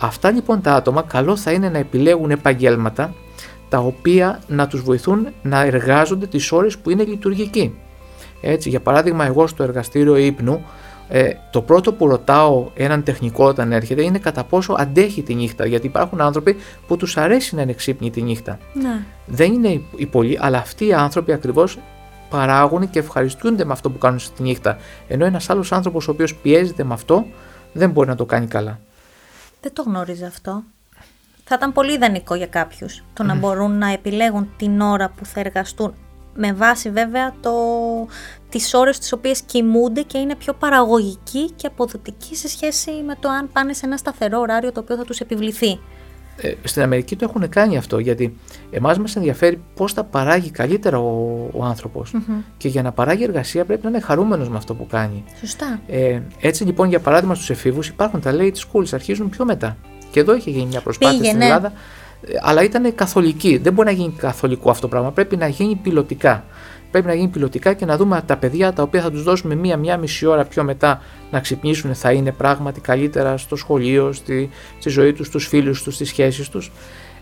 Αυτά 0.00 0.30
λοιπόν 0.30 0.60
τα 0.60 0.74
άτομα 0.74 1.02
καλό 1.02 1.36
θα 1.36 1.52
είναι 1.52 1.68
να 1.68 1.78
επιλέγουν 1.78 2.30
επαγγέλματα 2.30 3.14
τα 3.68 3.78
οποία 3.78 4.40
να 4.46 4.66
τους 4.66 4.82
βοηθούν 4.82 5.28
να 5.42 5.60
εργάζονται 5.60 6.26
τις 6.26 6.52
ώρες 6.52 6.78
που 6.78 6.90
είναι 6.90 7.04
λειτουργικοί. 7.04 7.78
Έτσι, 8.40 8.68
για 8.68 8.80
παράδειγμα, 8.80 9.24
εγώ 9.24 9.46
στο 9.46 9.62
εργαστήριο 9.62 10.16
ύπνου, 10.16 10.64
ε, 11.08 11.30
το 11.50 11.62
πρώτο 11.62 11.92
που 11.92 12.06
ρωτάω 12.06 12.66
έναν 12.74 13.02
τεχνικό 13.02 13.44
όταν 13.44 13.72
έρχεται 13.72 14.02
είναι 14.02 14.18
κατά 14.18 14.44
πόσο 14.44 14.74
αντέχει 14.78 15.22
τη 15.22 15.34
νύχτα. 15.34 15.66
Γιατί 15.66 15.86
υπάρχουν 15.86 16.20
άνθρωποι 16.20 16.56
που 16.86 16.96
τους 16.96 17.16
αρέσει 17.16 17.54
να 17.54 17.62
είναι 17.62 17.72
ξύπνοι 17.72 18.10
τη 18.10 18.22
νύχτα. 18.22 18.58
Ναι. 18.72 19.02
Δεν 19.26 19.52
είναι 19.52 19.80
οι 19.96 20.06
πολλοί, 20.06 20.38
αλλά 20.40 20.58
αυτοί 20.58 20.86
οι 20.86 20.92
άνθρωποι 20.92 21.32
ακριβώς 21.32 21.78
παράγουν 22.30 22.90
και 22.90 22.98
ευχαριστούνται 22.98 23.64
με 23.64 23.72
αυτό 23.72 23.90
που 23.90 23.98
κάνουν 23.98 24.18
στη 24.18 24.42
νύχτα. 24.42 24.76
Ενώ 25.08 25.24
ένας 25.24 25.50
άλλος 25.50 25.72
άνθρωπος 25.72 26.08
ο 26.08 26.10
οποίος 26.10 26.34
πιέζεται 26.34 26.84
με 26.84 26.94
αυτό 26.94 27.26
δεν 27.72 27.90
μπορεί 27.90 28.08
να 28.08 28.14
το 28.14 28.24
κάνει 28.24 28.46
καλά. 28.46 28.78
Δεν 29.60 29.72
το 29.72 29.82
γνώριζα 29.82 30.26
αυτό. 30.26 30.62
Θα 31.44 31.54
ήταν 31.54 31.72
πολύ 31.72 31.92
ιδανικό 31.92 32.34
για 32.34 32.46
κάποιους 32.46 33.04
το 33.14 33.22
να 33.22 33.34
μπορούν 33.34 33.78
να 33.78 33.92
επιλέγουν 33.92 34.54
την 34.56 34.80
ώρα 34.80 35.08
που 35.08 35.24
θα 35.24 35.40
εργαστούν 35.40 35.94
με 36.36 36.52
βάση 36.52 36.90
βέβαια 36.90 37.34
το, 37.40 37.52
τις 38.48 38.74
ώρες 38.74 38.98
τις 38.98 39.12
οποίες 39.12 39.40
κοιμούνται 39.42 40.02
και 40.02 40.18
είναι 40.18 40.34
πιο 40.34 40.52
παραγωγικοί 40.52 41.50
και 41.50 41.66
αποδοτικοί 41.66 42.36
σε 42.36 42.48
σχέση 42.48 42.90
με 42.90 43.16
το 43.20 43.28
αν 43.28 43.48
πάνε 43.52 43.72
σε 43.72 43.86
ένα 43.86 43.96
σταθερό 43.96 44.40
ωράριο 44.40 44.72
το 44.72 44.80
οποίο 44.80 44.96
θα 44.96 45.04
τους 45.04 45.20
επιβληθεί. 45.20 45.80
Ε, 46.40 46.52
στην 46.64 46.82
Αμερική 46.82 47.16
το 47.16 47.26
έχουν 47.28 47.48
κάνει 47.48 47.76
αυτό 47.76 47.98
γιατί 47.98 48.36
εμάς 48.70 48.98
μας 48.98 49.16
ενδιαφέρει 49.16 49.60
πώς 49.74 49.92
θα 49.92 50.04
παράγει 50.04 50.50
καλύτερα 50.50 50.98
ο, 50.98 51.48
ο 51.52 51.64
ανθρωπος 51.64 52.14
και 52.56 52.68
για 52.68 52.82
να 52.82 52.92
παράγει 52.92 53.22
εργασία 53.22 53.64
πρέπει 53.64 53.82
να 53.82 53.88
είναι 53.88 54.00
χαρούμενος 54.00 54.48
με 54.48 54.56
αυτό 54.56 54.74
που 54.74 54.86
κάνει. 54.86 55.24
Σωστά. 55.40 55.80
Ε, 55.86 56.20
έτσι 56.40 56.64
λοιπόν 56.64 56.88
για 56.88 57.00
παράδειγμα 57.00 57.34
στους 57.34 57.50
εφήβους 57.50 57.88
υπάρχουν 57.88 58.20
τα 58.20 58.32
late 58.38 58.54
schools, 58.54 58.88
αρχίζουν 58.92 59.28
πιο 59.28 59.44
μετά. 59.44 59.76
Και 60.10 60.20
εδώ 60.20 60.34
είχε 60.34 60.50
γίνει 60.50 60.66
μια 60.66 60.80
προσπάθεια 60.80 61.24
στην 61.24 61.42
Ελλάδα, 61.42 61.72
ε, 62.28 62.32
αλλά 62.40 62.62
ήταν 62.62 62.94
καθολική. 62.94 63.56
Δεν 63.56 63.72
μπορεί 63.72 63.88
να 63.88 63.94
γίνει 63.94 64.14
καθολικό 64.16 64.70
αυτό 64.70 64.82
το 64.82 64.88
πράγμα. 64.88 65.12
Πρέπει 65.12 65.36
να 65.36 65.48
γίνει 65.48 65.74
πιλωτικά. 65.74 66.44
Πρέπει 66.96 67.10
να 67.10 67.16
γίνει 67.16 67.28
πιλωτικά 67.28 67.72
και 67.72 67.84
να 67.84 67.96
δούμε 67.96 68.22
τα 68.26 68.36
παιδιά 68.36 68.72
τα 68.72 68.82
οποία 68.82 69.00
θα 69.02 69.10
τους 69.10 69.22
δώσουμε 69.22 69.54
μία-μία 69.54 69.96
μισή 69.96 70.26
ώρα 70.26 70.44
πιο 70.44 70.64
μετά 70.64 71.02
να 71.30 71.40
ξυπνήσουν 71.40 71.94
θα 71.94 72.12
είναι 72.12 72.32
πράγματι 72.32 72.80
καλύτερα 72.80 73.36
στο 73.36 73.56
σχολείο, 73.56 74.12
στη, 74.12 74.50
στη 74.78 74.88
ζωή 74.88 75.12
τους, 75.12 75.26
στους 75.26 75.46
φίλους 75.46 75.82
τους, 75.82 75.94
στις 75.94 76.08
σχέσεις 76.08 76.48
τους. 76.48 76.72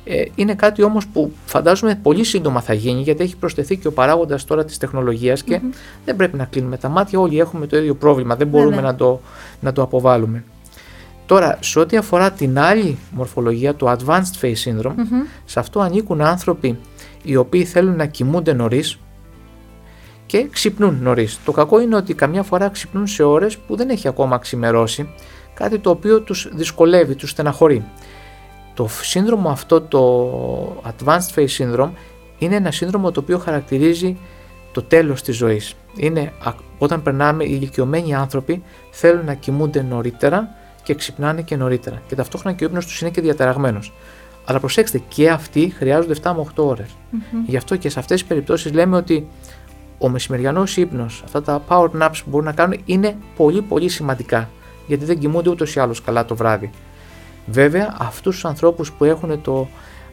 Ε, 0.05 0.25
είναι 0.35 0.55
κάτι 0.55 0.83
όμως 0.83 1.07
που 1.07 1.33
φαντάζομαι 1.47 1.99
πολύ 2.03 2.25
σύντομα 2.25 2.61
θα 2.61 2.75
γίνει 2.75 3.01
γιατί 3.01 3.23
έχει 3.23 3.37
προσθεθεί 3.37 3.77
και 3.77 3.89
ο 3.89 3.93
παράγοντας 3.93 4.45
τώρα 4.45 4.65
της 4.65 4.79
τεχνολογίας 4.79 5.43
και 5.43 5.61
δεν 6.05 6.17
πρέπει 6.17 6.37
να 6.37 6.45
κλείνουμε 6.45 6.77
τα 6.77 6.89
μάτια. 6.89 7.19
Όλοι 7.19 7.39
έχουμε 7.39 7.67
το 7.67 7.77
ίδιο 7.77 7.95
πρόβλημα. 7.95 8.37
Δεν 8.37 8.47
μπορούμε 8.47 8.81
να 8.81 8.95
το, 8.95 9.21
να 9.61 9.73
το 9.73 9.83
αποβάλουμε. 9.83 10.45
Τώρα, 11.27 11.59
σε 11.61 11.79
ό,τι 11.79 11.97
αφορά 11.97 12.31
την 12.31 12.59
άλλη 12.59 12.99
μορφολογία, 13.11 13.75
το 13.75 13.91
Advanced 13.91 14.41
Face 14.41 14.63
Syndrome, 14.65 14.95
σε 15.45 15.61
αυτό 15.61 15.81
ανήκουν 15.81 16.21
άνθρωποι 16.21 16.79
οι 17.23 17.37
οποίοι 17.37 17.65
θέλουν 17.65 17.97
να 17.97 18.07
κοιμούνται 18.07 18.53
νωρίς 18.53 18.99
και 20.35 20.49
ξυπνούν 20.53 20.99
νωρίς. 21.03 21.39
Το 21.45 21.53
κακό 21.53 21.81
είναι 21.81 21.97
ότι 21.97 22.15
καμιά 22.15 22.43
φορά 22.43 22.69
ξυπνούν 22.69 23.07
σε 23.07 23.23
ώρες 23.23 23.57
που 23.57 23.77
δεν 23.77 23.91
έχει 23.91 24.09
ακόμα 24.09 24.39
ξημερώσει, 24.39 25.09
κάτι 25.55 25.79
το 25.79 25.91
οποίο 25.91 26.21
τους 26.21 26.49
δυσκολεύει, 26.53 27.15
τους 27.15 27.31
στεναχωρεί. 27.31 27.85
Το 28.75 28.89
σύνδρομο 29.03 29.49
αυτό, 29.49 29.81
το 29.81 30.83
Advanced 30.85 31.35
Face 31.35 31.47
Syndrome, 31.59 31.91
είναι 32.39 32.55
ένα 32.55 32.71
σύνδρομο 32.71 33.11
το 33.11 33.21
οποίο 33.21 33.39
χαρακτηρίζει 33.39 34.17
το 34.73 34.83
τέλος 34.83 35.23
της 35.23 35.37
ζωής. 35.37 35.75
Είναι 35.97 36.33
όταν 36.79 37.03
περνάμε 37.03 37.45
οι 37.45 37.51
ηλικιωμένοι 37.51 38.15
άνθρωποι 38.15 38.63
θέλουν 38.91 39.25
να 39.25 39.35
κοιμούνται 39.35 39.83
νωρίτερα 39.83 40.49
και 40.83 40.95
ξυπνάνε 40.95 41.43
και 41.43 41.57
νωρίτερα 41.57 42.03
και 42.07 42.15
ταυτόχρονα 42.15 42.57
και 42.57 42.65
ο 42.65 42.67
ύπνος 42.67 42.87
τους 42.87 43.01
είναι 43.01 43.11
και 43.11 43.21
διαταραγμένος. 43.21 43.93
Αλλά 44.45 44.61
προσέξτε, 44.61 45.03
και 45.09 45.31
αυτοί 45.31 45.75
χρειάζονται 45.79 46.15
7 46.23 46.33
με 46.35 46.41
8 46.41 46.65
ώρες. 46.65 46.89
Γι' 47.47 47.57
αυτό 47.57 47.77
και 47.77 47.89
σε 47.89 47.99
αυτές 47.99 48.21
τις 48.21 48.29
περιπτώσεις 48.29 48.73
λέμε 48.73 48.97
ότι 48.97 49.29
ο 50.05 50.09
μεσημεριανός 50.09 50.77
ύπνος, 50.77 51.23
αυτά 51.25 51.43
τα 51.43 51.63
power 51.69 51.89
naps 52.01 52.19
που 52.25 52.31
μπορούν 52.31 52.47
να 52.47 52.53
κάνουν 52.53 52.81
είναι 52.85 53.17
πολύ 53.37 53.63
πολύ 53.63 53.89
σημαντικά 53.89 54.51
γιατί 54.87 55.05
δεν 55.05 55.19
κοιμούνται 55.19 55.51
ούτως 55.51 55.75
ή 55.75 55.81
άλλως 55.81 56.03
καλά 56.03 56.25
το 56.25 56.37
βράδυ. 56.37 56.71
Βέβαια, 57.47 57.97
αυτούς 57.99 58.35
τους 58.35 58.45
ανθρώπους 58.45 58.93
που 58.93 59.05
έχουν 59.05 59.41
το 59.43 59.69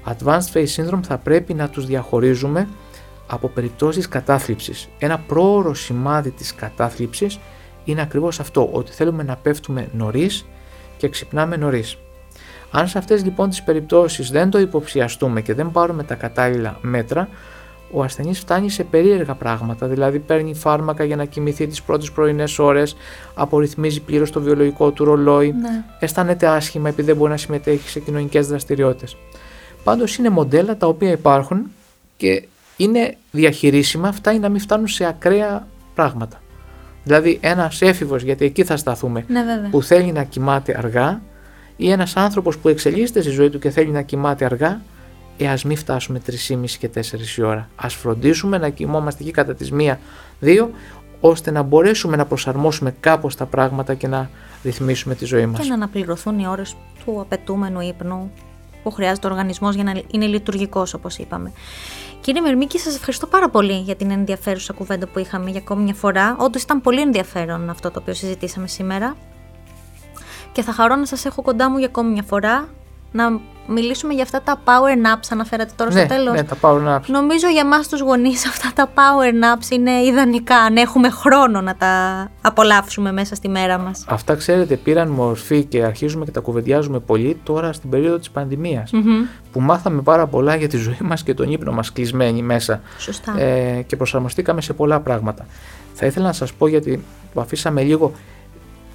Advanced 0.05 0.53
Face 0.53 0.75
Syndrome 0.75 1.03
θα 1.03 1.17
πρέπει 1.17 1.53
να 1.53 1.69
τους 1.69 1.86
διαχωρίζουμε 1.86 2.67
από 3.27 3.48
περιπτώσεις 3.48 4.07
κατάθλιψης. 4.07 4.89
Ένα 4.98 5.17
πρόωρο 5.19 5.74
σημάδι 5.74 6.31
της 6.31 6.55
κατάθλιψης 6.55 7.39
είναι 7.83 8.01
ακριβώς 8.01 8.39
αυτό, 8.39 8.69
ότι 8.71 8.91
θέλουμε 8.91 9.24
να 9.24 9.36
πέφτουμε 9.36 9.88
νωρίς 9.93 10.45
και 10.98 11.10
ξυπνάμε 11.10 11.55
νωρίς. 11.55 11.98
Αν 12.71 12.88
σε 12.88 12.98
αυτές 12.98 13.24
λοιπόν 13.24 13.50
τις 13.50 13.63
περιπτώσεις 13.63 14.29
δεν 14.31 14.50
το 14.50 14.60
υποψιαστούμε 14.60 15.41
και 15.41 15.53
δεν 15.53 15.71
πάρουμε 15.71 16.03
τα 16.03 16.15
κατάλληλα 16.15 16.77
μέτρα, 16.81 17.29
ο 17.91 18.03
ασθενής 18.03 18.39
φτάνει 18.39 18.69
σε 18.69 18.83
περίεργα 18.83 19.33
πράγματα, 19.33 19.88
δηλαδή 19.88 20.19
παίρνει 20.19 20.53
φάρμακα 20.55 21.03
για 21.03 21.15
να 21.15 21.25
κοιμηθεί 21.25 21.67
τις 21.67 21.81
πρώτες 21.81 22.12
πρωινές 22.12 22.60
ώρες, 22.60 22.95
απορριθμίζει 23.33 24.01
πλήρως 24.01 24.31
το 24.31 24.41
βιολογικό 24.41 24.91
του 24.91 25.03
ρολόι, 25.03 25.51
ναι. 25.51 25.83
αισθάνεται 26.00 26.48
άσχημα 26.48 26.89
επειδή 26.89 27.07
δεν 27.07 27.15
μπορεί 27.15 27.31
να 27.31 27.38
συμμετέχει 27.38 27.89
σε 27.89 28.00
κοινωνικές 28.00 28.48
δραστηριότητες. 28.48 29.17
Πάντως 29.83 30.15
είναι 30.15 30.29
μοντέλα 30.29 30.77
τα 30.77 30.88
οποία 30.88 31.12
υπάρχουν 31.12 31.71
και 32.17 32.48
είναι 32.77 33.17
διαχειρίσιμα, 33.31 34.07
αυτά 34.07 34.31
ή 34.31 34.39
να 34.39 34.50
μην 34.50 34.60
φτάνουν 34.60 34.88
σε 34.88 35.05
ακραία 35.05 35.67
πράγματα. 35.95 36.41
Δηλαδή 37.03 37.39
ένας 37.41 37.81
έφηβος, 37.81 38.24
γιατί 38.24 38.45
εκεί 38.45 38.63
θα 38.63 38.77
σταθούμε, 38.77 39.25
ναι, 39.27 39.69
που 39.71 39.83
θέλει 39.83 40.12
να 40.12 40.24
κοιμάται 40.24 40.77
αργά, 40.77 41.21
ή 41.77 41.91
ένας 41.91 42.15
άνθρωπος 42.15 42.57
που 42.57 42.69
εξελίσσεται 42.69 43.21
στη 43.21 43.31
ζωή 43.31 43.50
του 43.50 43.60
και 43.60 43.69
θέλει 43.69 43.91
να 43.91 44.01
κοιμάται 44.01 44.45
αργά, 44.45 44.81
ε, 45.45 45.50
ας 45.50 45.63
μην 45.63 45.77
φτάσουμε 45.77 46.21
3,5 46.25 46.65
και 46.79 46.89
4 46.95 47.38
η 47.38 47.41
ώρα. 47.41 47.69
Α 47.75 47.89
φροντίσουμε 47.89 48.57
να 48.57 48.69
κοιμόμαστε 48.69 49.24
εκεί 49.24 49.31
κατά 49.31 49.53
τις 49.53 49.71
1-2, 50.41 50.67
ώστε 51.19 51.51
να 51.51 51.62
μπορέσουμε 51.62 52.15
να 52.15 52.25
προσαρμόσουμε 52.25 52.95
κάπως 53.00 53.36
τα 53.36 53.45
πράγματα 53.45 53.93
και 53.93 54.07
να 54.07 54.29
ρυθμίσουμε 54.63 55.15
τη 55.15 55.25
ζωή 55.25 55.45
μας. 55.45 55.62
Και 55.62 55.67
να 55.67 55.74
αναπληρωθούν 55.74 56.39
οι 56.39 56.48
ώρες 56.48 56.75
του 57.05 57.21
απαιτούμενου 57.21 57.79
ύπνου 57.79 58.31
που 58.83 58.91
χρειάζεται 58.91 59.27
ο 59.27 59.29
οργανισμός 59.29 59.75
για 59.75 59.83
να 59.83 60.01
είναι 60.12 60.25
λειτουργικός, 60.25 60.93
όπως 60.93 61.17
είπαμε. 61.17 61.51
Κύριε 62.21 62.41
Μερμίκη, 62.41 62.79
σας 62.79 62.95
ευχαριστώ 62.95 63.27
πάρα 63.27 63.50
πολύ 63.50 63.74
για 63.74 63.95
την 63.95 64.12
ενδιαφέρουσα 64.12 64.74
κουβέντα 64.74 65.07
που 65.07 65.19
είχαμε 65.19 65.50
για 65.50 65.60
ακόμη 65.60 65.83
μια 65.83 65.93
φορά. 65.93 66.36
Όντως 66.39 66.62
ήταν 66.62 66.81
πολύ 66.81 67.01
ενδιαφέρον 67.01 67.69
αυτό 67.69 67.91
το 67.91 68.00
οποίο 68.00 68.13
συζητήσαμε 68.13 68.67
σήμερα. 68.67 69.15
Και 70.51 70.62
θα 70.62 70.71
χαρώ 70.71 70.95
να 70.95 71.05
σας 71.05 71.25
έχω 71.25 71.42
κοντά 71.42 71.70
μου 71.70 71.77
για 71.77 71.87
ακόμη 71.87 72.11
μια 72.11 72.24
φορά 72.24 72.68
να 73.11 73.39
μιλήσουμε 73.72 74.14
για 74.14 74.24
αυτά 74.24 74.42
τα 74.42 74.62
power 74.66 75.05
naps, 75.05 75.27
αναφέρατε 75.29 75.72
τώρα 75.75 75.94
ναι, 75.94 76.00
στο 76.00 76.07
τέλος. 76.07 76.34
Ναι, 76.34 76.44
τα 76.44 76.57
power 76.62 76.88
naps. 76.88 77.05
Νομίζω 77.07 77.48
για 77.48 77.66
μας 77.66 77.88
τους 77.88 78.01
γονείς 78.01 78.48
αυτά 78.48 78.72
τα 78.75 78.90
power 78.96 79.34
naps 79.44 79.72
είναι 79.72 79.92
ιδανικά, 79.92 80.55
αν 80.55 80.77
έχουμε 80.77 81.10
χρόνο 81.10 81.62
να 81.62 81.75
τα 81.75 82.27
απολαύσουμε 82.42 83.12
μέσα 83.12 83.36
στη 83.36 83.50
μέρα 83.50 83.77
μας. 83.77 84.05
Αυτά, 84.07 84.36
ξέρετε, 84.36 84.75
πήραν 84.75 85.10
μορφή 85.10 85.64
και 85.64 85.84
αρχίζουμε 85.84 86.25
και 86.25 86.31
τα 86.31 86.40
κουβεντιάζουμε 86.40 87.00
πολύ 87.00 87.40
τώρα 87.44 87.74
στην 87.74 87.90
περίοδο 87.90 88.18
της 88.18 88.29
πανδημίας, 88.29 88.92
που 89.51 89.62
μάθαμε 89.62 90.01
πάρα 90.01 90.27
πολλά 90.27 90.55
για 90.55 90.68
τη 90.68 90.77
ζωή 90.77 90.98
μας 91.01 91.24
και 91.24 91.34
τον 91.34 91.51
ύπνο 91.51 91.72
μας 91.72 91.92
κλεισμένοι 91.92 92.42
μέσα. 92.42 92.81
Σωστά. 92.98 93.40
Ε, 93.40 93.84
και 93.88 93.96
προσαρμοστήκαμε 93.96 94.62
σε 94.62 94.74
πολλά 94.74 95.00
πράγματα. 95.00 95.46
Θα 95.94 96.05
ήθελα 96.05 96.25
να 96.25 96.34
σας 96.34 96.53
πω 96.53 96.68
γιατί 96.68 97.03
το 97.34 97.42
αφήσαμε 97.42 97.81
λίγο 97.81 98.12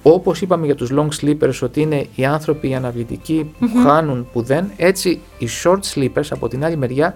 Όπως 0.09 0.41
είπαμε 0.41 0.65
για 0.65 0.75
τους 0.75 0.91
long 0.93 1.07
sleepers 1.21 1.59
ότι 1.61 1.81
είναι 1.81 2.05
οι 2.15 2.25
άνθρωποι 2.25 2.69
οι 2.69 2.75
αναβλητικοί 2.75 3.51
που 3.59 3.67
χάνουν 3.83 4.27
που 4.33 4.41
δεν, 4.41 4.71
έτσι 4.77 5.19
οι 5.37 5.47
short 5.63 5.79
sleepers 5.93 6.27
από 6.29 6.47
την 6.47 6.65
άλλη 6.65 6.77
μεριά 6.77 7.15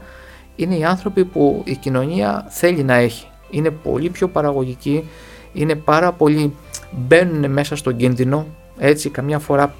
είναι 0.56 0.76
οι 0.76 0.84
άνθρωποι 0.84 1.26
που 1.26 1.62
η 1.66 1.76
κοινωνία 1.76 2.46
θέλει 2.50 2.84
να 2.84 2.94
έχει. 2.94 3.28
Είναι 3.50 3.70
πολύ 3.70 4.10
πιο 4.10 4.28
παραγωγικοί, 4.28 5.10
είναι 5.54 5.76
πάρα 5.76 6.12
πολύ, 6.12 6.54
μπαίνουν 6.92 7.52
μέσα 7.52 7.76
στον 7.76 7.96
κίνδυνο, 7.96 8.46
έτσι 8.78 9.10
καμιά 9.10 9.40
φορά 9.40 9.76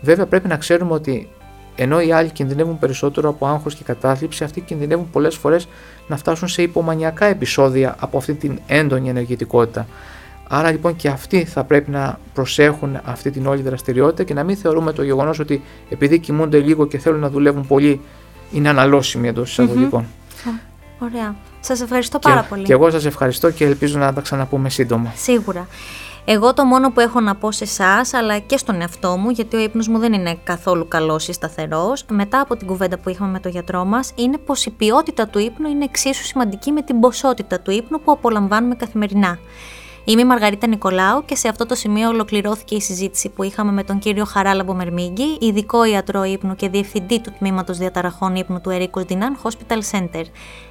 Βέβαια 0.00 0.26
πρέπει 0.26 0.48
να 0.48 0.56
ξέρουμε 0.56 0.92
ότι 0.92 1.28
ενώ 1.76 2.00
οι 2.00 2.12
άλλοι 2.12 2.30
κινδυνεύουν 2.30 2.78
περισσότερο 2.78 3.28
από 3.28 3.46
άγχος 3.46 3.74
και 3.74 3.84
κατάθλιψη, 3.84 4.44
αυτοί 4.44 4.60
κινδυνεύουν 4.60 5.10
πολλές 5.10 5.36
φορές 5.36 5.68
να 6.08 6.16
φτάσουν 6.16 6.48
σε 6.48 6.62
υπομανιακά 6.62 7.24
επεισόδια 7.24 7.96
από 7.98 8.16
αυτή 8.16 8.34
την 8.34 8.58
έντονη 8.66 9.08
ενεργητικότητα. 9.08 9.86
Άρα 10.56 10.70
λοιπόν 10.70 10.96
και 10.96 11.08
αυτοί 11.08 11.44
θα 11.44 11.64
πρέπει 11.64 11.90
να 11.90 12.18
προσέχουν 12.34 13.00
αυτή 13.04 13.30
την 13.30 13.46
όλη 13.46 13.62
δραστηριότητα 13.62 14.22
και 14.22 14.34
να 14.34 14.44
μην 14.44 14.56
θεωρούμε 14.56 14.92
το 14.92 15.02
γεγονός 15.02 15.38
ότι 15.38 15.62
επειδή 15.88 16.18
κοιμούνται 16.18 16.58
λίγο 16.58 16.86
και 16.86 16.98
θέλουν 16.98 17.20
να 17.20 17.30
δουλεύουν 17.30 17.66
πολύ 17.66 18.00
είναι 18.52 18.68
αναλώσιμοι 18.68 19.28
εντός 19.28 19.50
εισαγωγικών. 19.50 20.06
Ωραία. 20.98 21.34
Σας 21.60 21.80
ευχαριστώ 21.80 22.18
πάρα 22.18 22.42
πολύ. 22.42 22.62
Και 22.62 22.72
εγώ 22.72 22.90
σας 22.90 23.04
ευχαριστώ 23.04 23.50
και 23.50 23.64
ελπίζω 23.64 23.98
να 23.98 24.12
τα 24.12 24.20
ξαναπούμε 24.20 24.70
σύντομα. 24.70 25.12
Σίγουρα. 25.16 25.66
Εγώ 26.24 26.54
το 26.54 26.64
μόνο 26.64 26.90
που 26.90 27.00
έχω 27.00 27.20
να 27.20 27.34
πω 27.34 27.52
σε 27.52 27.64
εσάς, 27.64 28.14
αλλά 28.14 28.38
και 28.38 28.56
στον 28.56 28.80
εαυτό 28.80 29.16
μου, 29.16 29.30
γιατί 29.30 29.56
ο 29.56 29.60
ύπνος 29.60 29.88
μου 29.88 29.98
δεν 29.98 30.12
είναι 30.12 30.38
καθόλου 30.44 30.88
καλός 30.88 31.28
ή 31.28 31.32
σταθερός, 31.32 32.04
μετά 32.10 32.40
από 32.40 32.56
την 32.56 32.66
κουβέντα 32.66 32.98
που 32.98 33.08
είχαμε 33.08 33.30
με 33.30 33.40
τον 33.40 33.50
γιατρό 33.50 33.84
μας, 33.84 34.12
είναι 34.14 34.38
πως 34.38 34.66
η 34.66 34.70
ποιότητα 34.70 35.26
του 35.26 35.38
ύπνου 35.38 35.68
είναι 35.68 35.84
εξίσου 35.84 36.24
σημαντική 36.24 36.72
με 36.72 36.82
την 36.82 37.00
ποσότητα 37.00 37.60
του 37.60 37.70
ύπνου 37.70 38.00
που 38.00 38.12
απολαμβάνουμε 38.12 38.74
καθημερινά. 38.74 39.38
Είμαι 40.06 40.20
η 40.20 40.24
Μαργαρίτα 40.24 40.66
Νικολάου 40.66 41.24
και 41.24 41.36
σε 41.36 41.48
αυτό 41.48 41.66
το 41.66 41.74
σημείο 41.74 42.08
ολοκληρώθηκε 42.08 42.74
η 42.74 42.80
συζήτηση 42.80 43.28
που 43.28 43.42
είχαμε 43.42 43.72
με 43.72 43.84
τον 43.84 43.98
κύριο 43.98 44.24
Χαράλαμπο 44.24 44.74
Μερμίγκη, 44.74 45.38
ειδικό 45.40 45.84
ιατρό 45.84 46.24
ύπνου 46.24 46.56
και 46.56 46.68
διευθυντή 46.68 47.20
του 47.20 47.32
τμήματος 47.38 47.78
διαταραχών 47.78 48.34
ύπνου 48.34 48.60
του 48.60 48.70
Ερίκο 48.70 49.00
Δινάν 49.00 49.38
Hospital 49.42 49.78
Center. 49.90 50.22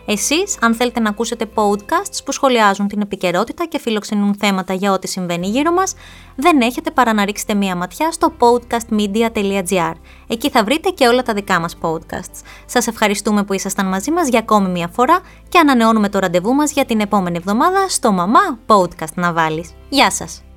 Εσείς, 0.06 0.58
αν 0.62 0.74
θέλετε 0.74 1.00
να 1.00 1.10
ακούσετε 1.10 1.50
podcasts 1.56 2.24
που 2.26 2.32
σχολιάζουν 2.32 2.88
την 2.88 3.02
επικαιρότητα 3.02 3.66
και 3.66 3.80
φιλοξενούν 3.80 4.36
θέματα 4.36 4.74
για 4.74 4.92
ό,τι 4.92 5.08
συμβαίνει 5.08 5.48
γύρω 5.48 5.72
μας, 5.72 5.94
δεν 6.36 6.62
έχετε 6.62 6.92
παρά 6.92 7.14
να 7.14 7.26
ρίξετε 7.26 7.54
μία 7.54 7.76
ματιά 7.76 8.12
στο 8.12 8.34
podcastmedia.gr. 8.40 9.94
Εκεί 10.28 10.50
θα 10.50 10.64
βρείτε 10.64 10.90
και 10.90 11.08
όλα 11.08 11.24
τα 11.24 11.34
δικά 11.34 11.60
μας 11.60 11.78
podcasts. 11.82 12.42
Σας 12.66 12.88
ευχαριστούμε 12.88 13.44
που 13.44 13.54
ήσασταν 13.54 13.86
μαζί 13.86 14.12
μας 14.12 14.28
για 14.28 14.40
ακόμη 14.40 14.70
μία 14.70 14.88
φορά 14.88 15.20
και 15.54 15.60
ανανεώνουμε 15.60 16.10
το 16.10 16.20
ραντεβού 16.20 16.54
μας 16.54 16.72
για 16.72 16.86
την 16.86 17.00
επόμενη 17.00 17.38
εβδομάδα 17.38 17.90
στο 17.90 18.12
Μαμά 18.12 18.60
Podcast 18.68 19.14
να 19.16 19.34
βάλεις. 19.34 19.74
Γεια 19.90 20.12
σας! 20.12 20.53